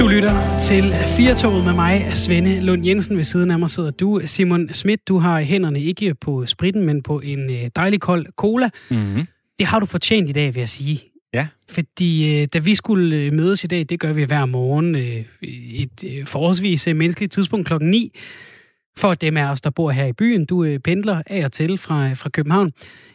[0.00, 3.16] Du lytter til Firtoget med mig, Svende Lund Jensen.
[3.16, 5.08] Ved siden af mig sidder du, Simon Schmidt.
[5.08, 8.68] Du har hænderne ikke på spritten, men på en øh, dejlig kold cola.
[8.90, 9.26] Mm-hmm.
[9.58, 11.02] Det har du fortjent i dag, vil jeg sige.
[11.34, 11.46] Ja.
[11.70, 14.94] Fordi øh, da vi skulle øh, mødes i dag, det gør vi hver morgen,
[15.42, 18.12] et forholdsvis menneskeligt tidspunkt klokken 9,
[18.96, 21.78] for dem af os, der bor her i byen, du øh, pendler af og til
[21.78, 22.72] fra, fra København,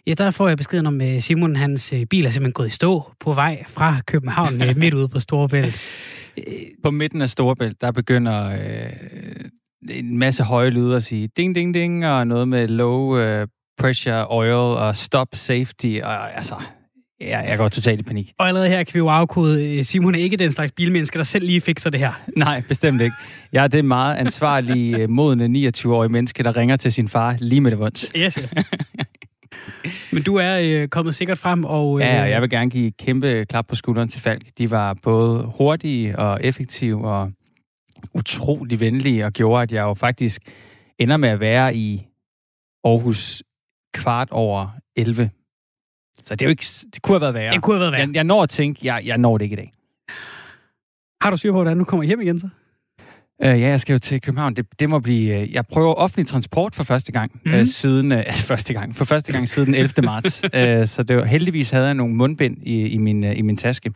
[0.07, 2.69] ja, der får jeg beskeden om, at Simon, hans øh, bil er simpelthen gået i
[2.69, 5.75] stå på vej fra København øh, midt ude på Storebælt.
[6.83, 8.89] På midten af Storebælt, der begynder øh,
[9.89, 14.27] en masse høje lyde at sige ding, ding, ding, og noget med low øh, pressure
[14.27, 16.55] oil og stop safety, og altså,
[17.21, 18.31] ja, jeg går totalt i panik.
[18.39, 21.45] Og allerede her kan vi jo afkode, Simon er ikke den slags bilmenneske, der selv
[21.45, 22.21] lige fikser det her.
[22.35, 23.15] Nej, bestemt ikke.
[23.51, 27.61] Jeg er det meget ansvarlige, øh, modne 29-årige menneske, der ringer til sin far lige
[27.61, 28.11] med det vunds.
[28.15, 28.53] Yes, yes.
[30.11, 31.99] Men du er øh, kommet sikkert frem, og...
[31.99, 34.43] Øh, Ja, jeg vil gerne give et kæmpe klap på skulderen til Falk.
[34.57, 37.31] De var både hurtige og effektive og
[38.13, 40.41] utrolig venlige, og gjorde, at jeg jo faktisk
[40.99, 42.07] ender med at være i
[42.83, 43.43] Aarhus
[43.93, 45.29] kvart over 11.
[46.21, 47.51] Så det, er jo ikke, det kunne have været værre.
[47.53, 48.07] Det kunne have været værre.
[48.07, 49.73] Jeg, jeg når at tænke, jeg, jeg når det ikke i dag.
[51.21, 52.49] Har du styr på, hvordan du kommer hjem igen så?
[53.43, 54.53] Uh, ja, jeg skal jo til København.
[54.53, 55.41] Det, det må blive...
[55.41, 57.53] Uh, jeg prøver offentlig transport for første gang mm.
[57.53, 58.11] uh, siden...
[58.11, 58.19] Uh,
[58.51, 58.95] første gang.
[58.95, 59.91] For første gang siden 11.
[60.03, 60.43] marts.
[60.43, 60.49] uh,
[60.95, 63.93] så det var, heldigvis havde jeg nogle mundbind i, i, min, uh, i min taske.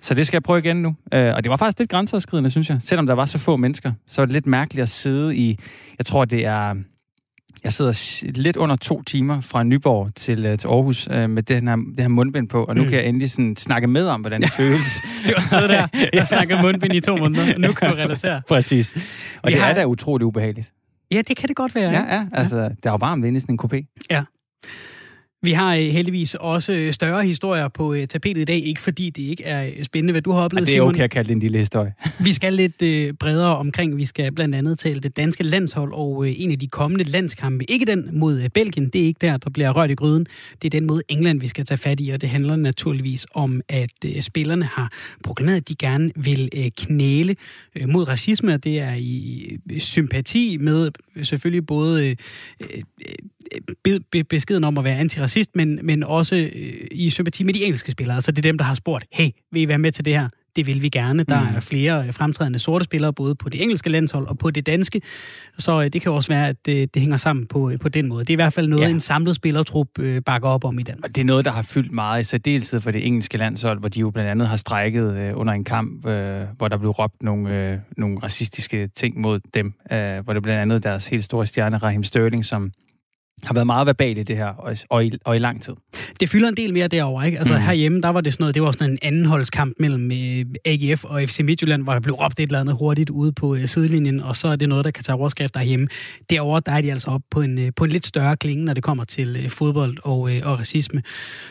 [0.00, 0.88] Så det skal jeg prøve igen nu.
[0.88, 2.78] Uh, og det var faktisk lidt grænseoverskridende, synes jeg.
[2.80, 5.58] Selvom der var så få mennesker, så var det lidt mærkeligt at sidde i...
[5.98, 6.74] Jeg tror, det er...
[7.64, 11.62] Jeg sidder lidt under to timer fra Nyborg til, uh, til Aarhus uh, med det
[11.62, 12.88] her, det her mundbind på, og nu mm.
[12.88, 15.02] kan jeg endelig sådan snakke med om, hvordan det føles.
[15.36, 18.42] var sådan der, jeg snakkede mundbind i to måneder, og nu kan du relatere.
[18.48, 18.92] Præcis.
[18.92, 19.00] Og
[19.48, 20.72] Vi det har- er da utroligt ubehageligt.
[21.10, 21.90] Ja, det kan det godt være.
[21.90, 22.24] Ja, ja.
[22.32, 22.62] Altså, ja.
[22.62, 24.04] der er jo varmt inde i sådan en kopé.
[24.10, 24.22] ja.
[25.44, 29.10] Vi har øh, heldigvis også øh, større historier på øh, tapetet i dag, ikke fordi
[29.10, 30.88] det ikke er spændende, hvad du har oplevet, det er Simon.
[30.88, 31.94] okay at kalde det en lille historie.
[32.24, 33.96] Vi skal lidt bredere omkring.
[33.96, 37.70] Vi skal blandt andet tale det danske landshold og en af de kommende landskampe.
[37.70, 40.26] Ikke den mod Belgien, det er ikke der, der bliver rørt i gryden.
[40.62, 43.60] Det er den mod England, vi skal tage fat i, og det handler naturligvis om,
[43.68, 44.92] at spillerne har
[45.24, 47.36] proklameret, at de gerne vil knæle
[47.86, 50.90] mod racisme, og det er i sympati med
[51.22, 52.16] selvfølgelig både
[52.60, 52.82] øh,
[53.84, 57.64] be, be, beskeden om at være antiracist, men, men også øh, i sympati med de
[57.64, 58.16] engelske spillere.
[58.16, 60.28] Altså det er dem, der har spurgt, hey, vil I være med til det her?
[60.56, 61.22] Det vil vi gerne.
[61.24, 61.56] Der Mm.
[61.56, 65.00] er flere øh, fremtrædende sorte spillere, både på det engelske landshold og på det danske.
[65.58, 68.08] Så øh, det kan også være, at det, det hænger sammen på, øh, på den
[68.08, 68.20] måde.
[68.20, 68.86] Det er i hvert fald noget, Ja.
[68.88, 68.94] ja.
[68.94, 71.04] en samlet spillertrup øh, bakker op om i Danmark.
[71.10, 73.88] Og det er noget, der har fyldt meget, i særdeleshed for det engelske landshold, hvor
[73.88, 77.22] de jo blandt andet har strækket øh, under en kamp, øh, hvor der blev råbt
[77.22, 79.74] nogle, øh, nogle racistiske ting mod dem.
[79.92, 82.70] Øh, hvor det blandt andet deres helt store stjerne, Raheem Sterling, som
[83.46, 85.74] har været meget verbal i det her, og, og, i, og i lang tid.
[86.20, 87.38] Det fylder en del mere derovre, ikke?
[87.38, 87.60] Altså Mm.
[87.60, 87.66] mm.
[87.66, 91.22] herhjemme, der var det sådan noget, det var sådan en andenholdskamp mellem øh, AGF og
[91.22, 94.36] FC Midtjylland, hvor der blev råbt et eller andet hurtigt ude på øh, sidelinjen, og
[94.36, 95.88] så er det noget, der kan tage overskrift derhjemme.
[96.30, 98.74] Derovre, der er de altså op på en, øh, på en lidt større klinge, når
[98.74, 101.02] det kommer til øh, fodbold og, øh, og racisme.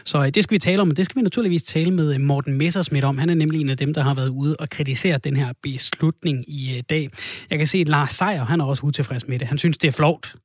[0.05, 2.21] Så øh, det skal vi tale om, og det skal vi naturligvis tale med øh,
[2.21, 3.17] Morten Messersmith om.
[3.17, 6.45] Han er nemlig en af dem, der har været ude og kritisere den her beslutning
[6.47, 7.09] i øh, dag.
[7.49, 9.47] Jeg kan se, at Lars Seier, han er også utilfreds med det.
[9.47, 10.35] Han synes, det er flovt.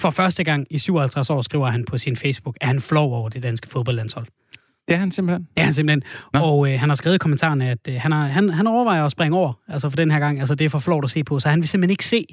[0.00, 3.28] For første gang i 57 år skriver han på sin Facebook, at han flov over
[3.28, 4.26] det danske fodboldlandshold.
[4.88, 5.48] Det er han simpelthen.
[5.56, 6.02] Ja, han simpelthen.
[6.34, 6.40] Nå.
[6.40, 9.12] Og øh, han har skrevet i kommentarerne, at øh, han, har, han, han overvejer at
[9.12, 10.40] springe over, altså for den her gang.
[10.40, 12.26] Altså det er for flot at se på, så han vil simpelthen ikke se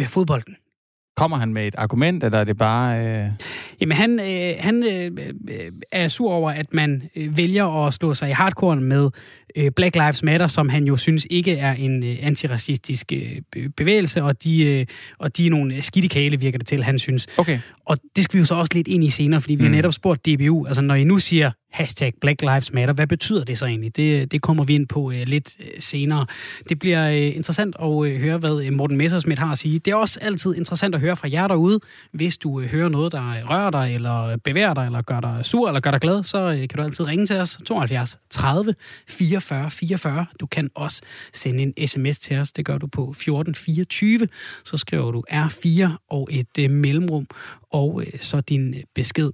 [0.00, 0.56] øh, fodbolden.
[1.16, 3.06] Kommer han med et argument, eller er det bare...
[3.06, 3.26] Øh...
[3.80, 5.10] Jamen han, øh, han øh,
[5.48, 9.10] øh, er sur over, at man øh, vælger at stå sig i hardcore med
[9.56, 13.68] øh, Black Lives Matter, som han jo synes ikke er en øh, antiracistisk øh, be-
[13.68, 14.86] bevægelse, og de, øh,
[15.18, 17.26] og de er nogle skidte kale, virker det til, han synes.
[17.38, 17.58] Okay.
[17.86, 19.62] Og det skal vi jo så også lidt ind i senere, fordi vi.
[19.62, 19.68] Mm.
[19.68, 23.44] har netop spurgt DBU, altså når I nu siger hashtag Black Lives Matter, hvad betyder
[23.44, 23.96] det så egentlig?
[23.96, 26.26] Det, det kommer vi ind på uh, lidt øh, senere.
[26.68, 29.78] Det bliver uh, interessant at uh, høre, hvad Morten Messersmith har at sige.
[29.78, 31.80] Det er også altid interessant at høre fra jer derude.
[32.12, 35.68] Hvis du uh, hører noget, der rører dig, eller bevæger dig, eller gør dig sur,
[35.68, 37.58] eller gør dig glad, så uh, kan du altid ringe til os.
[37.66, 38.74] 72 30
[39.08, 40.26] 44 44.
[40.40, 41.02] Du kan også
[41.32, 42.52] sende en sms til os.
[42.52, 44.28] Det gør du på 14 24.
[44.64, 47.26] Så skriver du R4 og et uh, mellemrum,
[47.70, 49.30] og uh, så din besked.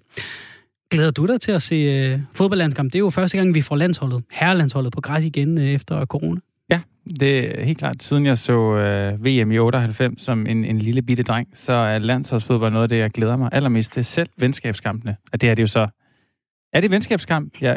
[0.90, 2.92] Glæder du dig til at se øh, fodboldlandskamp?
[2.92, 6.40] Det er jo første gang, vi får landsholdet, herrelandsholdet på græs igen øh, efter corona.
[6.70, 6.80] Ja,
[7.20, 8.02] det er helt klart.
[8.02, 11.98] Siden jeg så øh, VM i 98 som en, en lille bitte dreng, så er
[11.98, 14.04] landsholdsfodbold noget af det, jeg glæder mig allermest til.
[14.04, 15.16] Selv venskabskampene.
[15.32, 15.86] Og det er det jo så
[16.72, 17.74] er det venskabskamp, ja,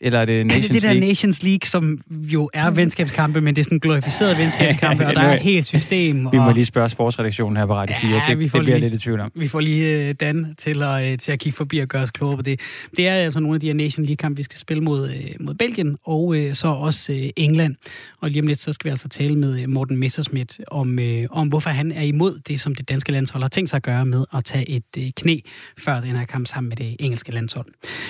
[0.00, 0.80] eller er det Nations League?
[0.80, 4.38] Det er det der Nations League, som jo er venskabskampe, men det er sådan glorificeret
[4.38, 6.32] venskabskampe, og der er et helt system.
[6.32, 8.10] Vi må lige spørge sportsredaktionen her på Radio 4.
[8.10, 9.32] Ja, det, det bliver lige, lidt i tvivl om.
[9.34, 12.10] Vi får lige uh, Dan til at, uh, til at kigge forbi og gøre os
[12.10, 12.60] klogere på det.
[12.96, 15.54] Det er altså nogle af de her Nation League-kampe, vi skal spille mod, uh, mod
[15.54, 17.74] Belgien, og så også England.
[18.20, 20.98] Og lige om lidt, så skal vi altså tale med Morten Messersmith om,
[21.30, 24.06] om, hvorfor han er imod det, som det danske landshold har tænkt sig at gøre
[24.06, 25.38] med at tage et knæ
[25.78, 27.66] før den her kamp sammen med det engelske landshold.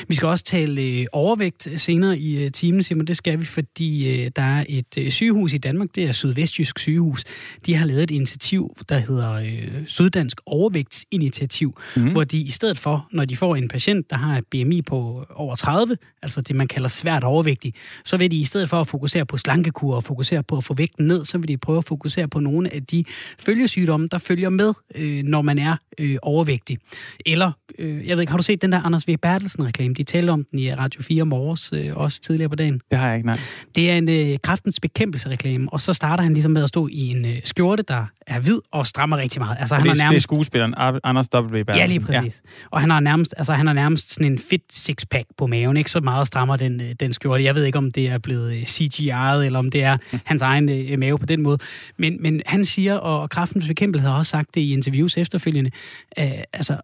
[0.08, 3.06] Vi skal også tale øh, overvægt senere i øh, timen, Simon.
[3.06, 6.78] Det skal vi, fordi øh, der er et øh, sygehus i Danmark, det er Sydvestjysk
[6.78, 7.24] Sygehus.
[7.66, 12.12] De har lavet et initiativ, der hedder øh, Syddansk Overvægtsinitiativ, mm.
[12.12, 15.26] hvor de i stedet for, når de får en patient, der har et BMI på
[15.34, 17.74] over 30, altså det man kalder svært overvægtig,
[18.04, 20.74] så vil de i stedet for at fokusere på slankekur og fokusere på at få
[20.74, 23.04] vægten ned, så vil de prøve at fokusere på nogle af de
[23.38, 26.78] følgesygdomme, der følger med, øh, når man er øh, overvægtig.
[27.26, 29.16] Eller, øh, jeg ved ikke, har du set den der Anders V.
[29.16, 29.94] Bertelsen-reklame?
[29.94, 32.80] De talte om den i Radio 4 morges, øh, også tidligere på dagen.
[32.90, 33.38] Det har jeg ikke, nej.
[33.76, 37.10] Det er en øh, kraftens bekæmpelse-reklame, og så starter han ligesom med at stå i
[37.10, 39.56] en øh, skjorte, der er hvid og strammer rigtig meget.
[39.60, 40.10] Altså, han det, er nærmest...
[40.10, 40.74] det er skuespilleren
[41.04, 41.38] Anders W.
[41.38, 41.76] Bertelsen.
[41.76, 42.42] Ja, lige præcis.
[42.44, 42.66] Ja.
[42.70, 45.90] Og han har nærmest, altså, han har nærmest sådan en fit six-pack på maven, ikke
[45.90, 47.44] så meget strammer den, øh, den skjorte.
[47.44, 50.20] Jeg ved ikke, om det er blevet øh, CGI'et, eller om det er mm.
[50.24, 51.58] hans egen øh, mave på den måde.
[51.96, 55.70] Men, men han siger, og kraftens bekæmpelse har også sagt det i interviews efterfølgende,
[56.18, 56.76] øh, altså,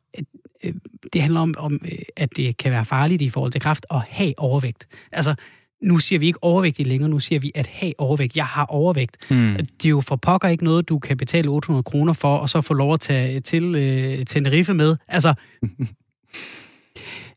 [0.65, 0.75] øh,
[1.13, 4.01] det handler om, om, øh, at det kan være farligt i forhold til kraft at
[4.09, 4.87] have overvægt.
[5.13, 5.35] Altså,
[5.83, 8.37] nu siger vi ikke overvægtig længere, nu siger vi at have overvægt.
[8.37, 9.31] Jeg har overvægt.
[9.31, 9.57] Mm.
[9.57, 12.61] Det er jo for pokker ikke noget, du kan betale 800 kroner for, og så
[12.61, 14.97] få lov at tage til øh, Tenerife med.
[15.09, 15.35] Altså...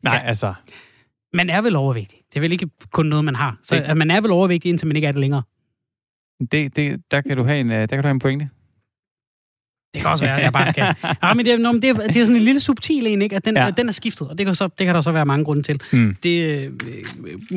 [0.02, 0.54] Nej, ja, altså...
[1.32, 2.18] Man er vel overvægtig.
[2.28, 3.58] Det er vel ikke kun noget, man har.
[3.62, 3.96] Så det...
[3.96, 5.42] man er vel overvægtig, indtil man ikke er det længere.
[6.52, 8.48] Det, det, der, kan du have en, øh, der kan du have en pointe.
[9.94, 10.94] Det kan også være, at jeg bare skal.
[11.22, 13.36] Ja, men det, er, det, er, det er sådan en lille subtil en, ikke?
[13.36, 13.70] at den, ja.
[13.76, 15.80] den er skiftet, og det kan, så, det kan der så være mange grunde til.
[15.92, 16.16] Mm.
[16.22, 16.70] Det øh,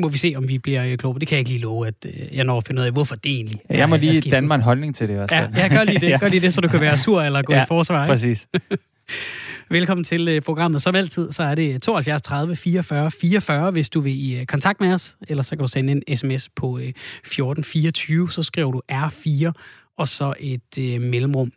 [0.00, 1.94] må vi se, om vi bliver øh, kloge Det kan jeg ikke lige love, at
[2.06, 4.46] øh, jeg når at finde ud af, hvorfor det egentlig er Jeg må lige danne
[4.46, 5.34] mig en holdning til det også.
[5.34, 6.18] Ja, jeg gør lige det, ja.
[6.18, 8.04] gør lige det, så du kan være sur eller gå ja, i forsvar.
[8.04, 8.12] Ikke?
[8.12, 8.48] præcis.
[9.70, 10.82] Velkommen til uh, programmet.
[10.82, 14.80] Som altid, så er det 72 30 44 44, hvis du vil i uh, kontakt
[14.80, 15.16] med os.
[15.28, 19.52] Eller så kan du sende en sms på uh, 1424, så skriver du R4
[19.96, 21.52] og så et uh, mellemrum.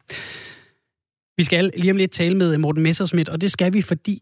[1.42, 4.20] Vi skal lige om lidt tale med Morten Messersmith, og det skal vi, fordi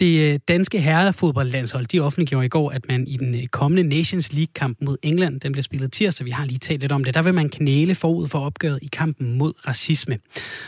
[0.00, 4.32] det øh, danske herrefodboldlandshold, de offentliggjorde i går, at man i den øh, kommende Nations
[4.32, 7.22] League-kamp mod England, den bliver spillet tirsdag, vi har lige talt lidt om det, der
[7.22, 10.18] vil man knæle forud for opgøret i kampen mod racisme.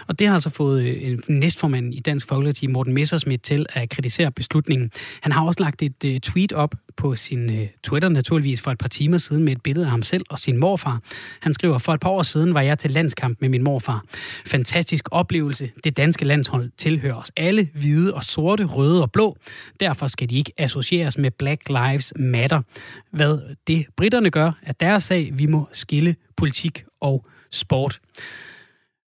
[0.07, 3.89] Og det har altså fået øh, en næstformand i Dansk Folkeparti, Morten Messersmith, til at
[3.89, 4.91] kritisere beslutningen.
[5.21, 9.19] Han har også lagt et tweet op på sin Twitter naturligvis for et par timer
[9.19, 11.01] siden med et billede af ham selv og sin morfar.
[11.41, 14.05] Han skriver, for et par år siden var jeg til landskamp med min morfar.
[14.47, 15.71] Fantastisk oplevelse.
[15.85, 19.37] Det danske landshold tilhører os alle, hvide og sorte, røde og blå blå.
[19.81, 22.63] Derfor skal de ikke associeres med Black Lives Matter.
[23.11, 25.31] Hvad det britterne gør, er deres sag.
[25.35, 28.01] Vi må skille politik og sport.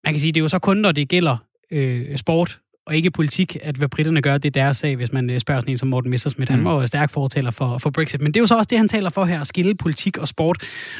[0.05, 1.37] Man kan sige, det er jo så kun, når det gælder
[1.71, 5.29] øh, sport, og ikke politik, at hvad britterne gør, det er deres sag, hvis man
[5.29, 6.51] øh, spørger sådan en som Morten Messersmith.
[6.51, 6.65] Han mm.
[6.65, 8.21] var jo stærk fortaler for, for Brexit.
[8.21, 10.27] Men det er jo så også det, han taler for her, at skille politik og
[10.27, 10.57] sport.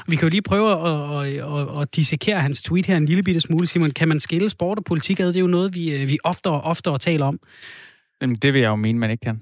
[0.07, 3.24] Vi kan jo lige prøve at, at, at, at dissekere hans tweet her en lille
[3.24, 3.68] bitte smule.
[3.68, 5.27] Simon, kan man skille sport og politik ad?
[5.27, 7.39] Det er jo noget, vi, øh, vi ofte og oftere taler om.
[8.23, 9.41] Jamen, det vil jeg jo mene, man ikke kan.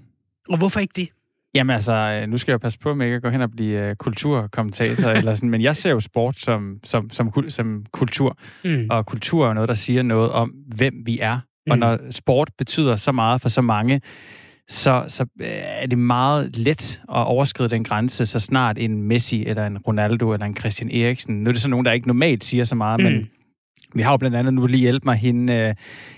[0.50, 1.10] Og hvorfor ikke det?
[1.54, 3.90] Jamen altså, øh, nu skal jeg passe på med ikke at gå hen og blive
[3.90, 8.88] uh, kulturkommentator, eller sådan, men jeg ser jo sport som, som, som, som kultur, mm.
[8.90, 11.36] og kultur er jo noget, der siger noget om, hvem vi er.
[11.36, 11.72] Mm.
[11.72, 14.02] Og når sport betyder så meget for så mange,
[14.70, 19.46] så, så øh, er det meget let at overskride den grænse, så snart en Messi,
[19.46, 22.44] eller en Ronaldo, eller en Christian Eriksen, nu er det så nogen, der ikke normalt
[22.44, 23.04] siger så meget, mm.
[23.04, 23.30] men
[23.96, 25.76] vi har jo blandt andet nu lige hjælp mig hende,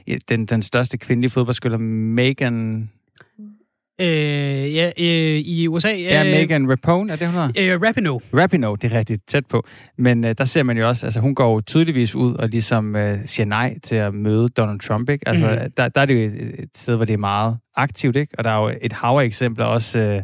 [0.07, 2.89] øh, den, den største kvindelige fodboldspiller, Megan...
[4.01, 5.91] Øh, ja, øh, i USA...
[5.93, 7.75] Øh, ja, Megan Rapone, er det hun hedder?
[7.75, 8.19] Øh, Rapinoe.
[8.33, 9.65] Rapinoe, det er rigtigt tæt på.
[9.97, 12.95] Men øh, der ser man jo også, altså hun går jo tydeligvis ud og ligesom
[12.95, 15.27] øh, siger nej til at møde Donald Trump, ikke?
[15.27, 15.71] Altså, mm.
[15.77, 18.35] der, der er det jo et, et sted, hvor det er meget aktivt, ikke?
[18.37, 19.99] Og der er jo et hav af eksempler også...
[19.99, 20.21] Øh,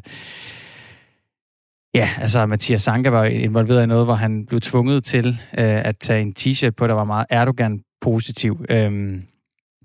[1.95, 5.97] Ja, altså Mathias Sanka var involveret i noget, hvor han blev tvunget til øh, at
[5.97, 8.65] tage en t-shirt på, der var meget Erdogan-positiv.
[8.69, 9.23] Øhm,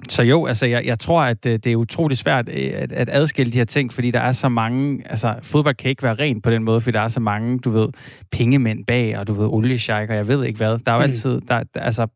[0.08, 3.08] så jo, altså jeg, jeg tror, at øh, det er utrolig svært øh, at, at
[3.12, 6.42] adskille de her ting, fordi der er så mange, altså fodbold kan ikke være rent
[6.42, 7.88] på den måde, fordi der er så mange, du ved,
[8.32, 10.78] pengemænd bag, og du ved, oliesjejk, og jeg ved ikke hvad.
[10.78, 11.11] Der er jo mm.
[11.11, 12.06] altid, der, altså,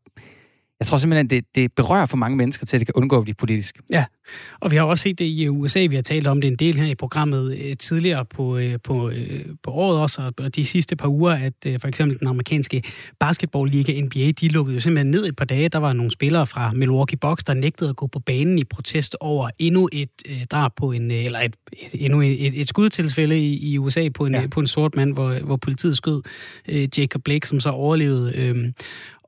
[0.79, 3.23] jeg tror simpelthen, det, det berører for mange mennesker til, at det kan undgå at
[3.23, 3.79] blive politisk.
[3.89, 4.05] Ja,
[4.59, 5.85] og vi har også set det i USA.
[5.89, 9.09] Vi har talt om det en del her i programmet øh, tidligere på, øh, på,
[9.09, 12.83] øh, på året også, og de sidste par uger, at for eksempel den amerikanske
[13.19, 15.69] basketballliga NBA, de lukkede jo simpelthen ned et par dage.
[15.69, 19.17] Der var nogle spillere fra Milwaukee Bucks, der nægtede at gå på banen i protest
[19.19, 23.71] over endnu et øh, drab på en, eller et, et, endnu et, et skudtilfælde i,
[23.71, 24.47] i USA på en, ja.
[24.47, 26.21] på en sort mand, hvor, hvor politiet skød
[26.67, 28.33] øh, Jacob Blake, som så overlevede.
[28.35, 28.71] Øh,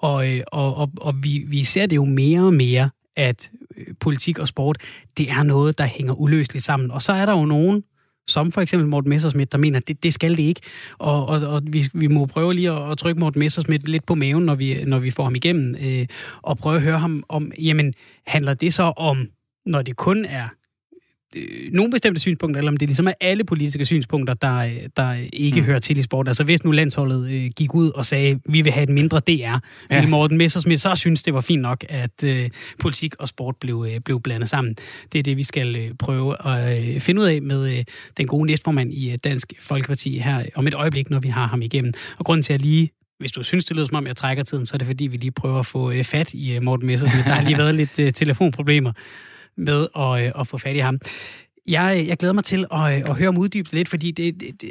[0.01, 3.85] og, øh, og, og, og vi, vi ser det jo mere og mere, at øh,
[3.99, 4.77] politik og sport,
[5.17, 6.91] det er noget, der hænger uløseligt sammen.
[6.91, 7.83] Og så er der jo nogen,
[8.27, 10.61] som for eksempel Morten Messersmith, der mener, at det, det skal det ikke.
[10.97, 14.15] Og, og, og vi, vi må prøve lige at, at trykke Morten Messersmith lidt på
[14.15, 16.07] maven, når vi, når vi får ham igennem, øh,
[16.41, 17.93] og prøve at høre ham om, jamen,
[18.27, 19.27] handler det så om,
[19.65, 20.47] når det kun er
[21.35, 25.59] øh, nogle bestemte synspunkter, eller om det ligesom er alle politiske synspunkter, der, der ikke
[25.59, 25.65] mm.
[25.65, 26.27] hører til i sport.
[26.27, 29.31] Altså hvis nu landsholdet øh, gik ud og sagde, vi vil have et mindre DR,
[29.31, 29.59] ja.
[29.89, 33.85] ville Morten Messersmith så synes, det var fint nok, at øh, politik og sport blev,
[33.89, 34.75] øh, blev blandet sammen.
[35.13, 37.83] Det er det, vi skal øh, prøve at øh, finde ud af med øh,
[38.17, 41.61] den gode næstformand i øh, Dansk Folkeparti her om et øjeblik, når vi har ham
[41.61, 41.93] igennem.
[42.17, 44.65] Og grunden til, at lige hvis du synes, det lyder som om, jeg trækker tiden,
[44.65, 47.27] så er det fordi, vi lige prøver at få øh, fat i øh, Morten Messersmith.
[47.27, 48.91] Der har lige været lidt øh, telefonproblemer
[49.57, 50.99] med at, øh, at få fat i ham.
[51.67, 54.61] Jeg, jeg glæder mig til at, øh, at høre om uddybet lidt, fordi det, det,
[54.61, 54.69] det,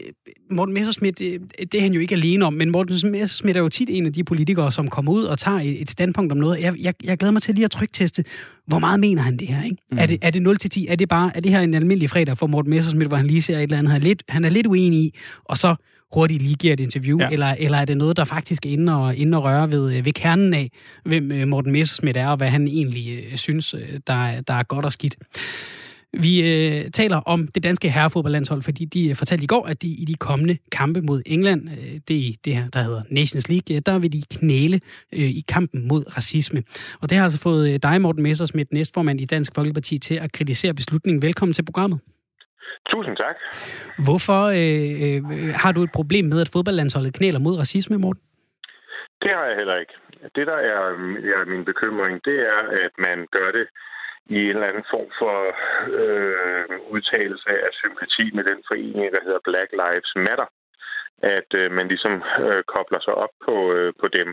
[0.50, 1.40] Morten Messersmith, det,
[1.72, 4.12] det er han jo ikke alene om, men Morten Messersmith er jo tit en af
[4.12, 6.60] de politikere, som kommer ud og tager et, et standpunkt om noget.
[6.60, 8.25] Jeg, jeg, jeg glæder mig til lige at trykteste,
[8.66, 9.64] hvor meget mener han det her?
[9.64, 9.76] Ikke?
[9.90, 9.99] Mm.
[9.99, 10.87] Er, det, er det 0 til 10?
[10.87, 13.42] Er det bare er det her en almindelig fredag for Morten Messersmith, hvor han lige
[13.42, 15.75] ser et eller andet, han er lidt, han er lidt uenig i, og så
[16.12, 17.29] hurtigt lige giver et interview, ja.
[17.31, 20.05] eller, eller er det noget, der faktisk er inde og, inde og røre ved, øh,
[20.05, 20.71] ved kernen af,
[21.05, 23.75] hvem øh, Morten Messersmith er, og hvad han egentlig øh, synes,
[24.07, 25.17] der, der er godt og skidt.
[26.12, 30.05] Vi øh, taler om det danske herrefodboldlandshold, fordi de fortalte i går, at de i
[30.05, 33.99] de kommende kampe mod England, øh, det er det her, der hedder Nations League, der
[33.99, 34.81] vil de knæle
[35.12, 36.62] øh, i kampen mod racisme.
[37.00, 40.75] Og det har altså fået dig, Morten Messersmith, næstformand i Dansk Folkeparti, til at kritisere
[40.75, 41.23] beslutningen.
[41.23, 41.99] Velkommen til programmet.
[42.88, 43.37] Tusind tak.
[44.06, 48.22] Hvorfor øh, øh, har du et problem med, at fodboldlandsholdet knæler mod racisme, Morten?
[49.22, 49.94] Det har jeg heller ikke.
[50.37, 50.82] Det, der er,
[51.40, 53.66] er min bekymring, det er, at man gør det
[54.26, 55.37] i en eller anden form for
[56.00, 60.49] øh, udtalelse af sympati med den forening, der hedder Black Lives Matter.
[61.37, 62.14] At øh, man ligesom
[62.46, 64.28] øh, kobler sig op på, øh, på dem.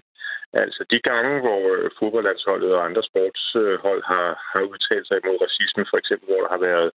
[0.53, 5.83] Altså de gange, hvor øh, fodboldlandsholdet og andre sportshold har, har udtalt sig imod racisme,
[5.89, 6.89] for eksempel hvor der har været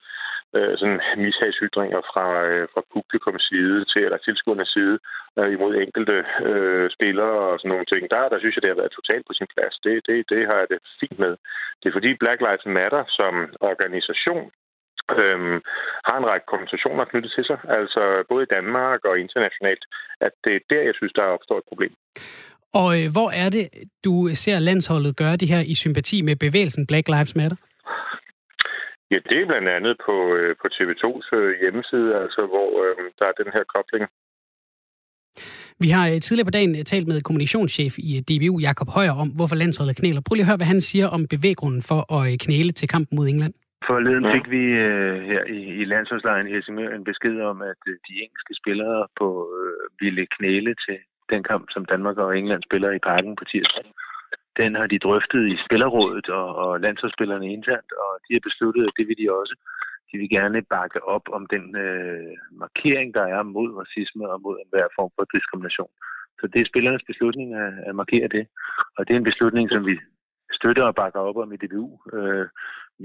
[0.57, 4.97] øh, sådan mishagsytringer fra, øh, fra publikums side til, eller tilskuernes side
[5.39, 6.17] øh, imod enkelte
[6.51, 8.03] øh, spillere og sådan nogle ting.
[8.15, 9.75] Der, der synes jeg, det har været totalt på sin plads.
[9.85, 11.35] Det, det, det har jeg det fint med.
[11.81, 13.35] Det er fordi Black Lives Matter som
[13.71, 14.45] organisation
[15.19, 15.59] øhm,
[16.09, 19.85] har en række kompensationer knyttet til sig, altså både i Danmark og internationalt,
[20.27, 21.93] at det er der, jeg synes, der opstår et problem.
[22.73, 23.65] Og øh, hvor er det,
[24.05, 27.57] du ser landsholdet gøre det her i sympati med bevægelsen Black Lives Matter?
[29.11, 33.27] Ja, det er blandt andet på, øh, på TV2's øh, hjemmeside, altså hvor øh, der
[33.27, 34.05] er den her kobling.
[35.85, 39.15] Vi har øh, tidligere på dagen øh, talt med kommunikationschef i øh, DBU, Jakob Højer,
[39.23, 40.21] om hvorfor landsholdet knæler.
[40.27, 43.27] Prøv lige at høre, hvad han siger om bevæggrunden for at knæle til kampen mod
[43.29, 43.55] England.
[43.89, 47.95] Forleden fik vi uh, her i, i landsholdslejren i Helsingør en besked om, at uh,
[48.07, 50.99] de engelske spillere på uh, ville knæle til
[51.33, 53.85] den kamp, som Danmark og England spiller i parken på tirsdag.
[54.57, 58.97] Den har de drøftet i Spillerrådet og, og landsholdsspillerne internt, og de har besluttet, at
[58.99, 59.55] det vil de også.
[60.13, 64.57] De vil gerne bakke op om den øh, markering, der er mod racisme og mod
[64.59, 65.93] enhver form for diskrimination.
[66.41, 68.45] Så det er spillernes beslutning at, at markere det.
[68.97, 69.95] Og det er en beslutning, som vi
[70.59, 71.89] støtter og bakker op om i DBU.
[72.17, 72.47] Øh,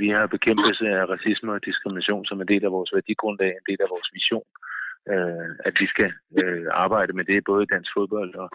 [0.01, 3.79] vi har bekæmpelse af racisme og diskrimination som en del af vores værdigrundlag, en del
[3.85, 4.47] af vores vision.
[5.11, 8.49] Øh, at vi skal øh, arbejde med det både i dansk fodbold og,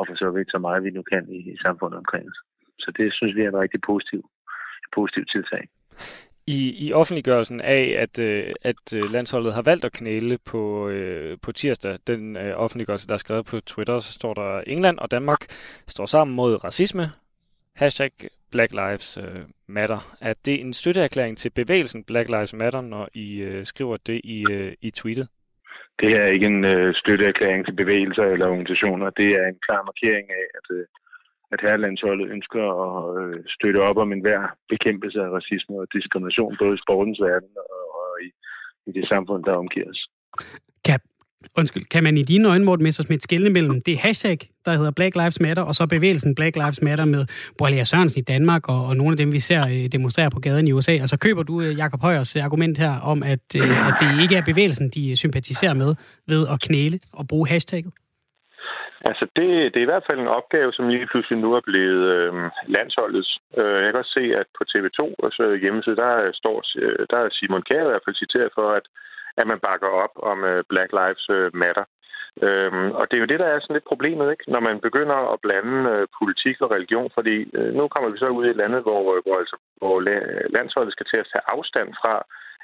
[0.00, 2.40] og for så vidt så meget vi nu kan i, i samfundet omkring os.
[2.78, 4.26] Så det synes vi er et rigtig positivt,
[4.96, 5.62] positivt tiltag.
[6.46, 11.38] I, i offentliggørelsen af, at, øh, at øh, landsholdet har valgt at knæle på, øh,
[11.42, 15.10] på tirsdag, den øh, offentliggørelse, der er skrevet på Twitter, så står der, England og
[15.10, 15.40] Danmark
[15.86, 17.02] står sammen mod racisme.
[17.76, 18.10] Hashtag
[18.50, 20.16] Black Lives øh, Matter.
[20.20, 24.44] Er det en støtteerklæring til bevægelsen Black Lives Matter, når I øh, skriver det i,
[24.50, 25.28] øh, i tweetet?
[26.00, 29.10] Det her er ikke en øh, støtteerklæring til bevægelser eller organisationer.
[29.10, 30.84] Det er en klar markering af, at, øh,
[31.52, 36.74] at herrelandsholdet ønsker at øh, støtte op om enhver bekæmpelse af racisme og diskrimination, både
[36.74, 38.28] i sportens verden og, og i,
[38.88, 40.02] i det samfund, der omgiver os.
[41.58, 45.14] Undskyld, kan man i dine øjne, Morten Messersmith, skille mellem det hashtag, der hedder Black
[45.16, 47.26] Lives Matter, og så bevægelsen Black Lives Matter med
[47.58, 50.68] Borrelia Sørensen i Danmark, og, og nogle af dem, vi ser øh, demonstrere på gaden
[50.68, 50.92] i USA.
[50.92, 54.44] Altså køber du øh, Jakob Højers argument her om, at, øh, at det ikke er
[54.44, 55.94] bevægelsen, de sympatiserer med
[56.26, 57.92] ved at knæle og bruge hashtagget?
[59.08, 62.02] Altså, det, det er i hvert fald en opgave, som lige pludselig nu er blevet
[62.16, 62.32] øh,
[62.76, 63.30] landsholdets.
[63.58, 66.56] Øh, jeg kan også se, at på TV2 altså hjemmeside, der står
[67.10, 68.86] der er Simon Kjær i hvert fald citeret for, at,
[69.36, 71.84] at man bakker op om øh, Black Lives øh, Matter.
[72.46, 74.50] Øhm, og det er jo det, der er sådan lidt problemet, ikke?
[74.54, 78.28] når man begynder at blande øh, politik og religion, fordi øh, nu kommer vi så
[78.28, 79.96] ud i et landet, hvor, øh, hvor, altså, hvor
[80.56, 82.14] landsholdet skal til at tage afstand fra,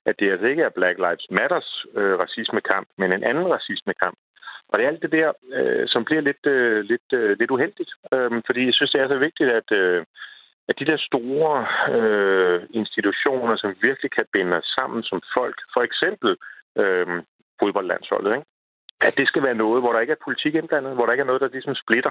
[0.08, 4.18] at det altså ikke er Black Lives Matters øh, racismekamp, men en anden racismekamp.
[4.68, 7.92] Og det er alt det der, øh, som bliver lidt, øh, lidt, øh, lidt uheldigt,
[8.12, 10.04] øh, fordi jeg synes, det er så vigtigt, at, øh,
[10.68, 15.82] at de der store øh, institutioner, som virkelig kan binde os sammen som folk, for
[15.88, 16.36] eksempel
[16.78, 17.22] øh,
[17.60, 18.46] fodboldlandsholdet, ikke?
[19.00, 21.30] at det skal være noget, hvor der ikke er politik indblandet, hvor der ikke er
[21.30, 22.10] noget, der ligesom splitter.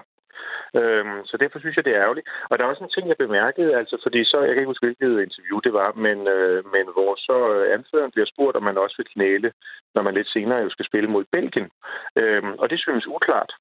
[0.80, 2.28] Øhm, så derfor synes jeg, det er ærgerligt.
[2.50, 4.86] Og der er også en ting, jeg bemærkede, altså fordi så, jeg kan ikke huske,
[4.86, 8.78] hvilket interview det var, men, øh, men hvor så øh, anføreren bliver spurgt, om man
[8.78, 9.52] også vil knæle,
[9.96, 11.70] når man lidt senere jo skal spille mod Belgien.
[12.16, 13.52] Øhm, og det synes uklart.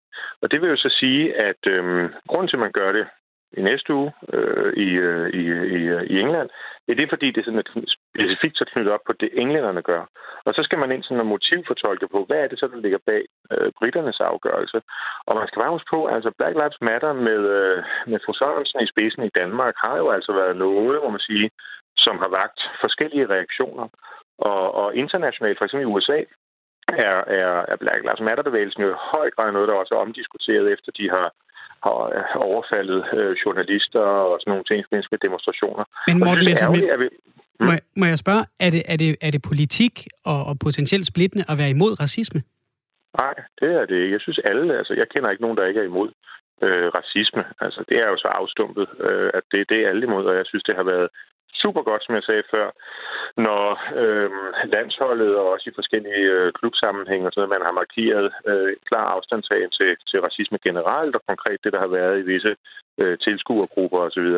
[0.43, 3.07] Og det vil jo så sige, at øhm, grunden til, at man gør det
[3.53, 5.43] i næste uge øh, i, øh, i,
[5.79, 6.49] i, øh, i England,
[6.89, 10.03] ja, det er fordi, det er sådan specifikt så knyttet op på det, englænderne gør.
[10.47, 12.99] Og så skal man ind sådan en motivfortolke på, hvad er det så, der ligger
[13.07, 13.23] bag
[13.53, 14.79] øh, britternes afgørelse.
[15.27, 17.79] Og man skal bare huske på, altså Black Lives Matter med, øh,
[18.11, 21.51] med fru Sørensen i spidsen i Danmark har jo altså været noget, må man sige,
[21.97, 23.87] som har vagt forskellige reaktioner.
[24.39, 26.19] Og, og internationalt, for eksempel i USA,
[26.89, 30.73] er, er, er Black Lives Matter-bevægelsen jo i høj grad noget, der også er omdiskuteret,
[30.73, 31.27] efter de har
[31.85, 34.79] har øh, overfaldet øh, journalister og sådan nogle ting
[35.11, 35.85] med demonstrationer.
[36.09, 37.09] Men Morten Messerschmidt, vi...
[37.59, 37.67] hmm?
[37.67, 41.07] må, jeg, må jeg spørge, er det, er det, er det politik og, og potentielt
[41.07, 42.41] splittende at være imod racisme?
[43.23, 44.12] Nej, det er det ikke.
[44.17, 46.11] Jeg synes alle, altså jeg kender ikke nogen, der ikke er imod
[46.62, 47.45] øh, racisme.
[47.61, 50.47] Altså det er jo så afstumpet, øh, at det, det er alle imod, og jeg
[50.47, 51.09] synes, det har været
[51.62, 52.66] super godt, som jeg sagde før,
[53.46, 53.64] når
[54.00, 54.30] øh,
[54.75, 59.90] landsholdet og også i forskellige øh, klubsammenhænge, så man har markeret øh, klar afstandtagen til,
[60.11, 62.52] til racisme generelt, og konkret det, der har været i visse
[63.00, 64.28] øh, tilskuergrupper osv.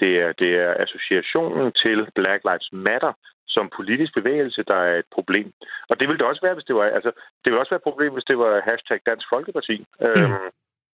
[0.00, 3.12] Det er, det er associationen til Black Lives Matter,
[3.56, 5.48] som politisk bevægelse, der er et problem.
[5.90, 7.90] Og det ville det også være, hvis det var, altså, det ville også være et
[7.90, 9.76] problem, hvis det var hashtag Dansk Folkeparti.
[10.00, 10.06] Mm.
[10.06, 10.48] Øhm,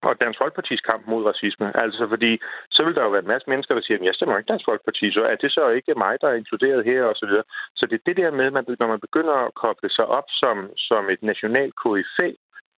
[0.08, 1.66] og Dansk Folkepartis kamp mod racisme.
[1.84, 2.32] Altså fordi,
[2.76, 4.66] så vil der jo være en masse mennesker, der siger, at jeg stemmer ikke Dansk
[4.70, 7.46] Folkeparti, så er det så ikke mig, der er inkluderet her, og så videre.
[7.78, 10.28] Så det er det der med, at man, når man begynder at koble sig op
[10.42, 10.56] som,
[10.88, 12.18] som et nationalt KFC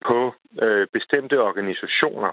[0.09, 0.19] på
[0.65, 2.31] øh, bestemte organisationer,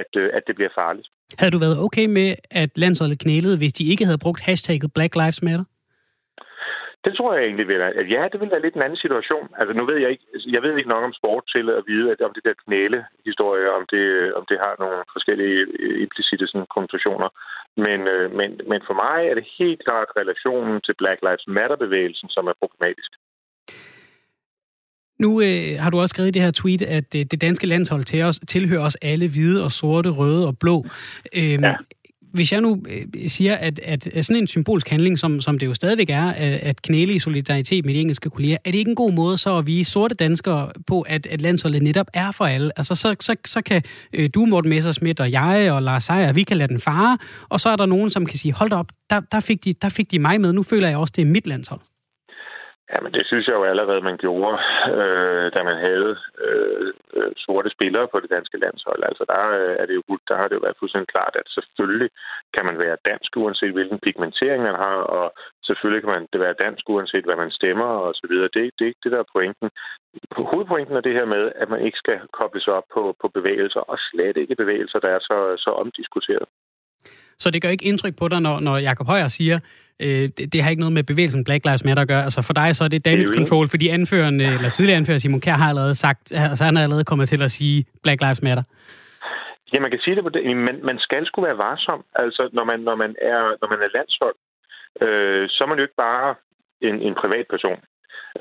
[0.00, 1.08] at, øh, at det bliver farligt.
[1.40, 5.14] Havde du været okay med, at landsholdet knælede, hvis de ikke havde brugt hashtagget Black
[5.14, 5.64] Lives Matter?
[7.08, 7.92] Det tror jeg egentlig vil være.
[8.14, 9.46] Ja, det vil være lidt en anden situation.
[9.60, 12.20] Altså nu ved jeg ikke, jeg ved ikke nok om sport til at vide, at
[12.28, 14.06] om det der knæle historie, om det,
[14.38, 15.58] om det har nogle forskellige
[16.04, 17.28] implicite sådan, konnotationer.
[17.86, 22.28] Men, øh, men, men for mig er det helt klart relationen til Black Lives Matter-bevægelsen,
[22.34, 23.10] som er problematisk.
[25.24, 28.04] Nu øh, har du også skrevet i det her tweet, at øh, det danske landshold
[28.04, 30.76] til os, tilhører os alle hvide og sorte, røde og blå.
[31.38, 31.74] Øhm, ja
[32.32, 35.74] hvis jeg nu øh, siger, at, at sådan en symbolsk handling, som, som det jo
[35.74, 39.12] stadigvæk er, at knæle i solidaritet med de engelske kolleger, er det ikke en god
[39.12, 42.70] måde så at vise sorte danskere på, at, at landsholdet netop er for alle?
[42.76, 46.42] Altså så, så, så kan øh, du, Morten Messersmith, og jeg og Lars Seier, vi
[46.42, 49.20] kan lade den fare, og så er der nogen, som kan sige, hold op, der,
[49.32, 51.46] der, fik de, der fik de mig med, nu føler jeg også, det er mit
[51.46, 51.80] landshold.
[52.92, 54.58] Jamen, det synes jeg jo allerede, man gjorde,
[54.98, 56.10] øh, da man havde
[56.46, 59.02] øh, øh sorte spillere på det danske landshold.
[59.08, 62.10] Altså, der, øh, er det jo, der har det jo været fuldstændig klart, at selvfølgelig
[62.54, 65.26] kan man være dansk, uanset hvilken pigmentering man har, og
[65.68, 68.48] selvfølgelig kan man det være dansk, uanset hvad man stemmer og så videre.
[68.54, 69.68] Det, det er ikke det, der er pointen.
[70.50, 73.98] Hovedpointen er det her med, at man ikke skal kobles op på, på bevægelser, og
[73.98, 76.48] slet ikke bevægelser, der er så, så omdiskuteret.
[77.38, 79.58] Så det gør ikke indtryk på dig, når, når Jacob Højer siger,
[80.00, 82.24] øh, det, det har ikke noget med bevægelsen Black Lives Matter at gøre.
[82.24, 85.40] Altså for dig så er det damage control, fordi anføreren, øh, eller tidligere anfører Simon
[85.40, 88.62] Kjær har allerede sagt, altså han har allerede kommet til at sige Black Lives Matter.
[89.72, 90.56] Ja, man kan sige det på det.
[90.56, 92.04] Man, man skal sgu være varsom.
[92.14, 94.36] Altså, når man, når man er, når man er landshold,
[95.04, 96.34] øh, så er man jo ikke bare
[96.88, 97.80] en, en privat person.